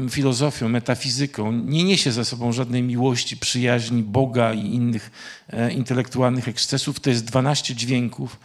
[0.09, 5.11] filozofią, metafizyką, nie niesie ze sobą żadnej miłości, przyjaźni, Boga i innych
[5.49, 6.99] e, intelektualnych ekscesów.
[6.99, 8.39] To jest 12 dźwięków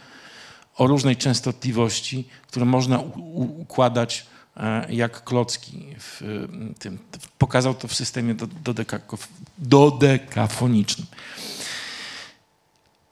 [0.75, 2.99] o różnej częstotliwości, które można
[3.57, 4.25] układać
[4.89, 6.21] jak klocki w
[6.79, 6.99] tym.
[7.37, 8.35] Pokazał to w systemie
[9.59, 11.07] dodekafonicznym.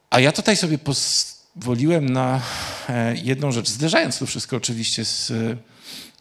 [0.10, 2.42] A ja tutaj sobie pozwoliłem na
[2.90, 5.32] e, jedną rzecz, zderzając to wszystko oczywiście z,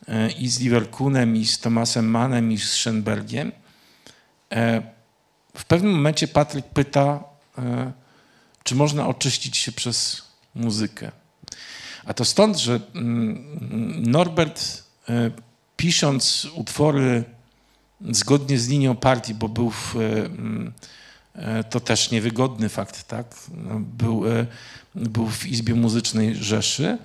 [0.08, 3.52] e, i z Liverkunem, i z Thomasem Mannem, i z Schoenbergiem.
[5.54, 7.24] W pewnym momencie Patryk pyta,
[8.64, 10.22] czy można oczyścić się przez
[10.54, 11.12] muzykę.
[12.04, 14.87] A to stąd, że mm, Norbert E,
[15.76, 17.24] pisząc utwory
[18.10, 19.94] zgodnie z linią partii, bo był w,
[21.70, 23.26] to też niewygodny fakt, tak?
[23.54, 24.22] No, był,
[24.94, 26.98] był w Izbie Muzycznej Rzeszy,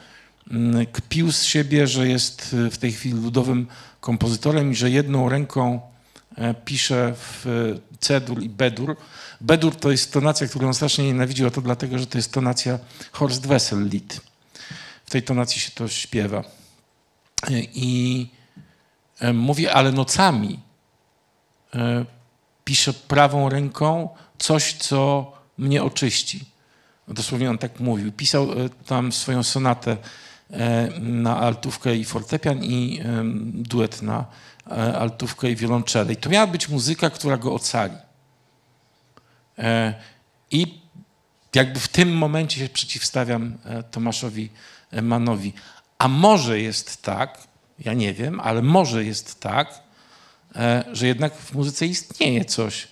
[0.92, 3.68] kpił z siebie, że jest w tej chwili ludowym
[4.02, 5.82] kompozytorem i że jedną ręką
[6.66, 7.46] pisze w
[8.00, 8.96] C-dur i B-dur.
[9.42, 12.80] B-dur to jest tonacja, którą on strasznie nienawidził, a to dlatego, że to jest tonacja
[13.12, 14.22] Horst Wessel Lied.
[15.06, 16.44] W tej tonacji się to śpiewa.
[17.52, 18.28] I
[19.34, 20.60] mówi, ale nocami
[22.64, 26.46] pisze prawą ręką coś, co mnie oczyści.
[27.08, 28.12] Dosłownie on tak mówił.
[28.12, 28.48] Pisał
[28.86, 29.98] tam swoją sonatę
[31.00, 33.02] na altówkę i fortepian i
[33.54, 34.26] duet na
[35.00, 36.14] altówkę i wiolonczele.
[36.14, 37.96] I to miała być muzyka, która go ocali.
[40.52, 40.82] I
[41.56, 43.58] jakby w tym momencie się przeciwstawiam
[43.92, 44.50] Tomaszowi
[45.02, 45.54] Manowi.
[45.98, 47.48] A może jest tak,
[47.80, 49.84] ja nie wiem, ale może jest tak,
[50.92, 52.88] że jednak w muzyce istnieje coś,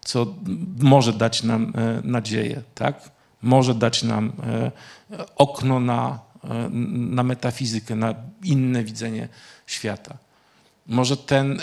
[0.00, 0.34] co
[0.78, 1.72] może dać nam
[2.04, 3.10] nadzieję, tak?
[3.42, 4.32] Może dać nam
[5.36, 6.18] okno na,
[6.90, 9.28] na metafizykę, na inne widzenie
[9.66, 10.16] świata.
[10.86, 11.60] Może ten.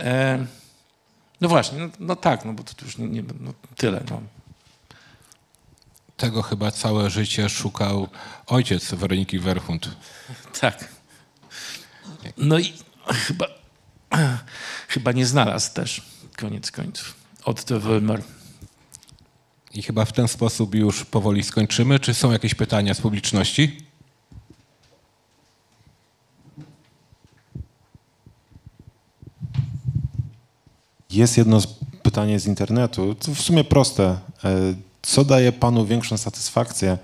[1.42, 4.04] No właśnie, no, no tak, no bo to już nie, nie no tyle.
[4.10, 4.22] No.
[6.22, 8.07] Tego chyba całe życie szukał
[8.47, 9.89] ojciec Weroniki Werchund.
[10.61, 10.89] Tak.
[12.38, 12.74] No i
[13.07, 13.45] chyba,
[14.88, 16.01] chyba nie znalazł też,
[16.38, 17.15] koniec końców,
[17.45, 18.22] od de Wölmer.
[19.74, 21.99] I chyba w ten sposób już powoli skończymy.
[21.99, 23.86] Czy są jakieś pytania z publiczności?
[31.09, 31.61] Jest jedno
[32.03, 34.19] pytanie z internetu, to w sumie proste.
[35.02, 36.97] Co daje panu większą satysfakcję?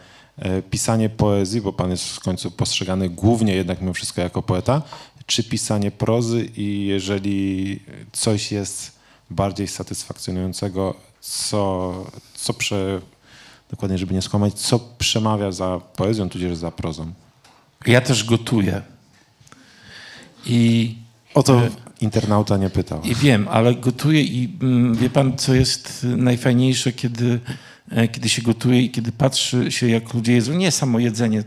[0.72, 4.82] Pisanie poezji, bo pan jest w końcu postrzegany głównie jednak mimo wszystko jako poeta,
[5.26, 7.80] czy pisanie prozy i jeżeli
[8.12, 8.91] coś jest
[9.30, 11.93] bardziej satysfakcjonującego, co,
[12.36, 13.02] co prze,
[13.70, 17.14] dokładnie, żeby nie skłamać, co przemawia za poezją, tudzież za prozą?
[17.88, 18.82] Ja też gotuję.
[20.45, 20.95] I
[21.34, 21.62] o to
[22.02, 23.02] internauta nie pytał.
[23.02, 24.58] I wiem, ale gotuję i
[24.93, 27.39] wie pan, co jest najfajniejsze, kiedy,
[28.12, 30.54] kiedy się gotuje i kiedy patrzy się, jak ludzie jedzą.
[30.54, 31.44] Nie samo jedzenie,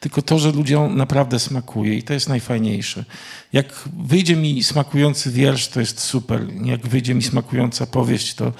[0.00, 3.04] tylko to, że ludziom naprawdę smakuje i to jest najfajniejsze.
[3.52, 6.46] Jak wyjdzie mi smakujący wiersz, to jest super.
[6.64, 8.52] Jak wyjdzie mi smakująca powieść, to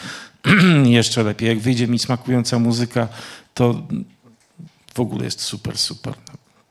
[0.84, 1.48] jeszcze lepiej.
[1.48, 3.08] Jak wyjdzie mi smakująca muzyka,
[3.54, 3.86] to
[4.94, 6.14] w ogóle jest super, super.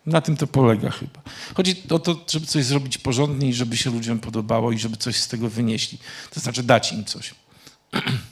[0.06, 1.22] Na tym to polega chyba.
[1.54, 5.16] Chodzi o to, żeby coś zrobić porządnie i żeby się ludziom podobało i żeby coś
[5.16, 5.98] z tego wynieśli.
[6.34, 7.36] To znaczy dać im coś.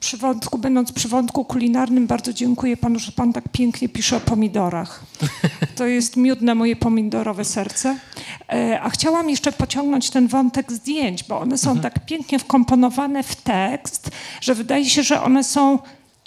[0.00, 4.20] przy wątku, będąc przy wątku kulinarnym, bardzo dziękuję panu, że pan tak pięknie pisze o
[4.20, 5.04] pomidorach.
[5.76, 7.96] To jest miód na moje pomidorowe serce.
[8.52, 11.92] E, a chciałam jeszcze pociągnąć ten wątek zdjęć, bo one są mhm.
[11.92, 15.78] tak pięknie wkomponowane w tekst, że wydaje się, że one są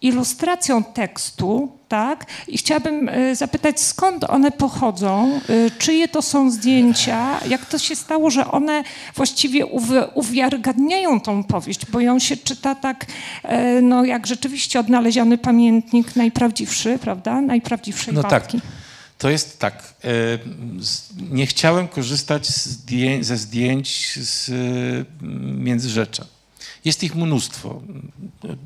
[0.02, 2.26] ilustracją tekstu, tak?
[2.48, 7.96] I chciałabym e, zapytać, skąd one pochodzą, e, czyje to są zdjęcia, jak to się
[7.96, 8.84] stało, że one
[9.16, 9.66] właściwie
[10.14, 13.06] uwiarygadniają tą powieść, bo ją się czyta tak,
[13.44, 17.42] e, no jak rzeczywiście odnaleziony pamiętnik najprawdziwszy, prawda?
[17.42, 18.62] Najprawdziwszej no babki.
[18.62, 18.72] Tak.
[19.18, 19.94] To jest tak.
[21.30, 22.48] Nie chciałem korzystać
[23.22, 24.52] ze zdjęć z
[25.58, 26.26] Międzyrzecza.
[26.88, 27.82] Jest ich mnóstwo.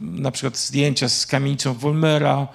[0.01, 2.47] Na przykład zdjęcia z kamienicą Wolmera,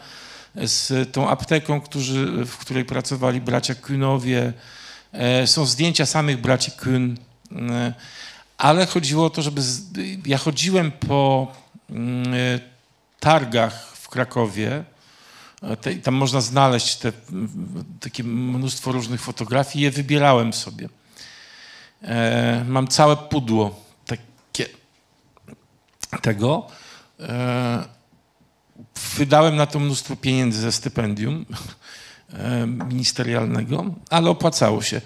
[0.55, 4.53] z tą apteką, którzy, w której pracowali bracia Kühnowie.
[5.13, 7.17] E, są zdjęcia samych braci Kühn.
[7.53, 7.95] E,
[8.59, 9.63] ale chodziło o to, żeby...
[10.27, 11.53] Ja chodziłem po
[11.91, 12.61] mm, e,
[13.21, 14.85] targach w Krakowie.
[16.03, 17.13] Tam można znaleźć te,
[18.01, 19.85] takie mnóstwo różnych fotografii.
[19.85, 20.89] Je wybierałem sobie.
[22.67, 23.86] Mam całe pudło
[26.23, 26.67] tego.
[27.21, 27.85] E,
[29.17, 31.47] wydałem na to mnóstwo pieniędzy ze stypendium
[32.33, 35.01] e, ministerialnego, ale opłacało się.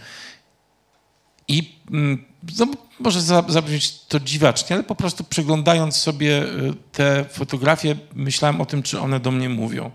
[1.49, 2.25] I mm,
[2.59, 2.67] no,
[3.01, 6.47] może zabrzmieć to dziwacznie, ale po prostu przeglądając sobie e,
[6.93, 9.91] te fotografie, myślałem o tym, czy one do mnie mówią.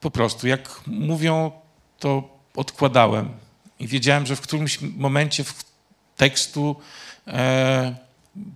[0.00, 1.50] Po prostu, jak mówią,
[1.98, 3.28] to odkładałem.
[3.80, 5.44] I wiedziałem, że w którymś momencie
[6.16, 6.76] tekstu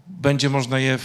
[0.07, 0.99] będzie można je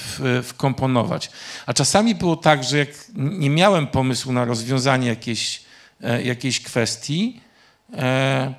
[0.44, 1.30] wkomponować.
[1.66, 5.64] A czasami było tak, że jak nie miałem pomysłu na rozwiązanie jakiejś,
[6.02, 7.42] e, jakiejś kwestii,
[7.94, 8.54] e,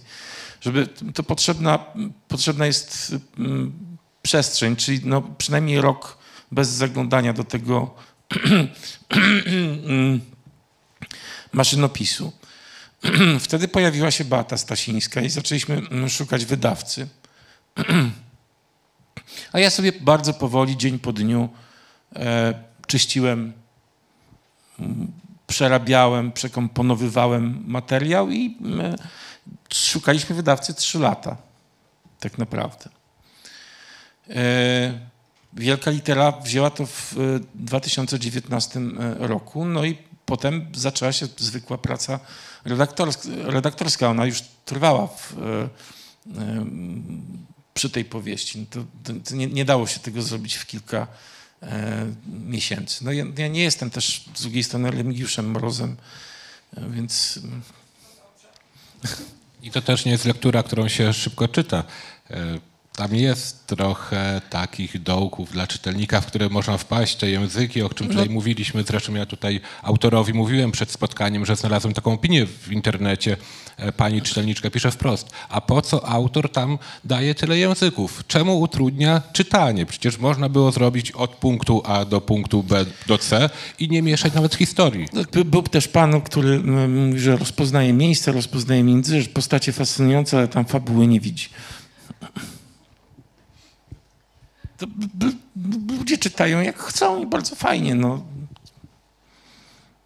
[0.61, 1.85] Żeby, to potrzebna,
[2.27, 3.73] potrzebna jest mm,
[4.21, 6.17] przestrzeń, czyli no, przynajmniej rok
[6.51, 7.95] bez zaglądania do tego
[11.53, 12.31] maszynopisu.
[13.45, 17.07] Wtedy pojawiła się Beata Stasińska i zaczęliśmy mm, szukać wydawcy.
[19.53, 21.49] A ja sobie bardzo powoli, dzień po dniu,
[22.15, 23.53] e, czyściłem,
[24.79, 25.11] mm,
[25.47, 28.95] przerabiałem, przekomponowywałem materiał i mm,
[29.73, 31.37] szukaliśmy wydawcy trzy lata,
[32.19, 32.89] tak naprawdę.
[34.29, 35.09] E,
[35.53, 38.79] Wielka litera wzięła to w e, 2019
[39.19, 42.19] roku, no i potem zaczęła się zwykła praca
[42.65, 43.29] redaktorska.
[43.43, 44.09] redaktorska.
[44.09, 45.69] Ona już trwała w, e,
[46.41, 46.65] e,
[47.73, 48.59] przy tej powieści.
[48.59, 48.65] No
[49.03, 51.07] to, to, nie, nie dało się tego zrobić w kilka e,
[52.27, 53.05] miesięcy.
[53.05, 55.97] No ja, ja nie jestem też z drugiej strony Remigiuszem Mrozem,
[56.77, 57.39] e, więc
[59.63, 61.83] I to też nie jest lektura, którą się szybko czyta.
[62.99, 68.07] Tam jest trochę takich dołków dla czytelnika, w które można wpaść, te języki, o czym
[68.07, 68.83] tutaj mówiliśmy.
[68.83, 73.37] Zresztą ja tutaj autorowi mówiłem przed spotkaniem, że znalazłem taką opinię w internecie.
[73.77, 75.29] E, Pani czytelniczka pisze wprost.
[75.49, 78.23] A po co autor tam daje tyle języków?
[78.27, 79.85] Czemu utrudnia czytanie?
[79.85, 84.33] Przecież można było zrobić od punktu A do punktu B do C i nie mieszać
[84.33, 85.05] nawet historii.
[85.33, 90.47] By- Był też pan, który mówi, że rozpoznaje miejsce, rozpoznaje między, że postacie fascynujące, ale
[90.47, 91.49] tam fabuły nie widzi.
[94.79, 97.95] To b- b- b- ludzie czytają jak chcą i bardzo fajnie.
[97.95, 98.23] No.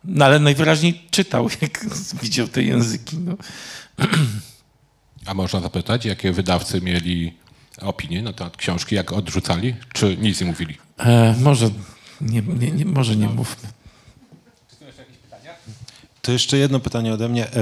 [0.04, 1.86] no ale najwyraźniej czytał, jak
[2.22, 3.18] widział te języki.
[3.18, 3.36] No.
[5.26, 7.34] A można zapytać, jakie wydawcy mieli
[7.82, 10.78] opinie na temat książki, jak odrzucali, czy nic nie mówili?
[10.98, 11.70] E, może,
[12.22, 13.70] nie, nie, nie, może nie mówmy.
[16.22, 17.48] To jeszcze jedno pytanie ode mnie.
[17.48, 17.54] E,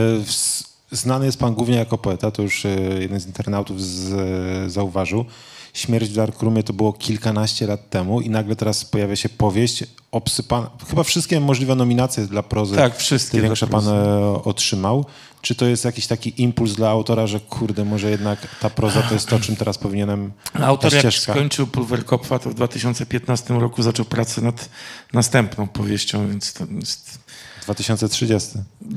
[0.91, 5.25] Znany jest pan głównie jako poeta, to już e, jeden z internautów z, zauważył.
[5.73, 10.69] Śmierć w Darkroomie to było kilkanaście lat temu i nagle teraz pojawia się powieść obsypana.
[10.89, 12.75] Chyba wszystkie możliwe nominacje dla prozy.
[12.75, 15.05] Tak, wszystkie Te większe pan e, otrzymał.
[15.41, 19.13] Czy to jest jakiś taki impuls dla autora, że kurde, może jednak ta proza to
[19.13, 24.41] jest to, czym teraz powinienem Autor jak skończył Pulwerkopfa, to w 2015 roku zaczął pracę
[24.41, 24.69] nad
[25.13, 27.19] następną powieścią, więc to jest
[27.63, 28.49] 2030.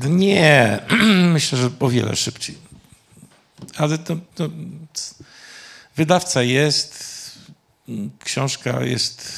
[0.08, 0.78] Nie,
[1.32, 2.54] myślę, że o wiele szybciej.
[3.76, 4.48] Ale to, to
[5.96, 7.04] wydawca jest,
[8.18, 9.28] książka jest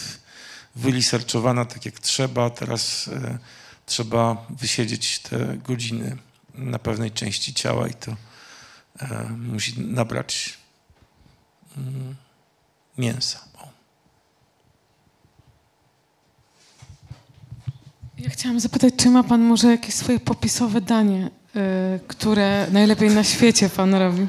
[0.76, 2.50] wyliserczowana tak jak trzeba.
[2.50, 3.38] Teraz e,
[3.86, 6.16] trzeba wysiedzieć te godziny
[6.54, 8.16] na pewnej części ciała i to
[8.98, 10.58] e, musi nabrać
[11.76, 12.16] mm,
[12.98, 13.46] mięsa.
[18.18, 21.60] Ja chciałam zapytać, czy ma pan może jakieś swoje popisowe danie, y,
[22.08, 24.28] które najlepiej na świecie pan robi?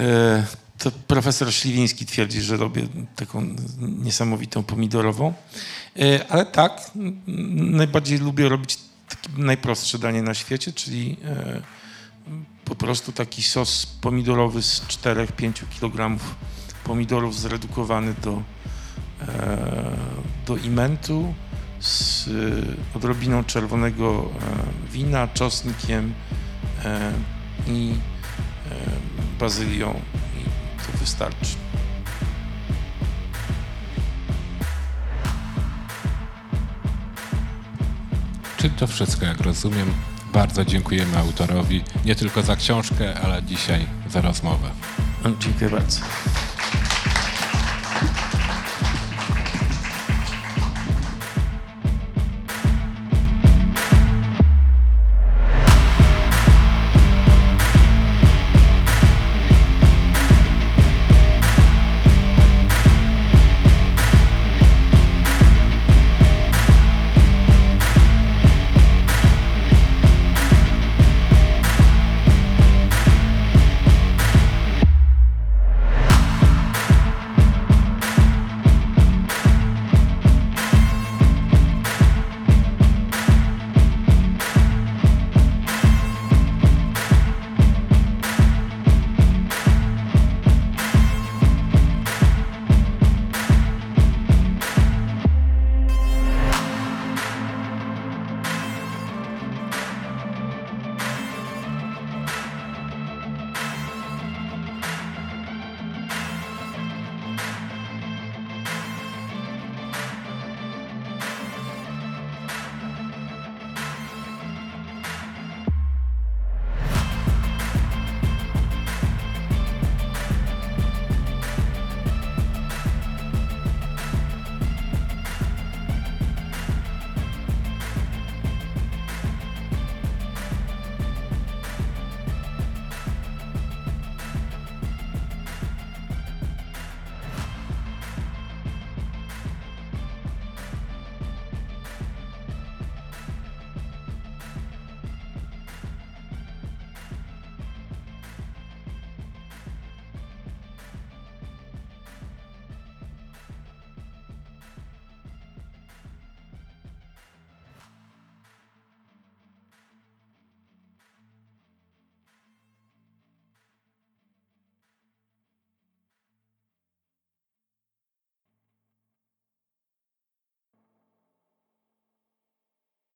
[0.00, 0.46] E,
[0.78, 2.82] To profesor Śliwiński twierdzi, że robię
[3.16, 5.34] taką niesamowitą pomidorową.
[5.98, 6.90] E, Ale tak,
[7.56, 8.78] najbardziej lubię robić
[9.36, 11.62] najprostsze danie na świecie, czyli e,
[12.64, 16.20] po prostu taki sos pomidorowy z 4-5 kg
[16.84, 18.42] pomidorów zredukowany do,
[20.46, 21.34] do imentu
[21.80, 22.28] z
[22.94, 24.30] odrobiną czerwonego
[24.92, 26.14] wina, czosnkiem
[27.66, 27.94] i
[29.40, 30.00] bazylią
[30.40, 30.44] i
[30.86, 31.56] to wystarczy.
[38.56, 39.92] Czy to wszystko, jak rozumiem?
[40.32, 44.70] Bardzo dziękujemy autorowi nie tylko za książkę, ale dzisiaj za rozmowę.
[45.40, 46.00] Dziękuję bardzo.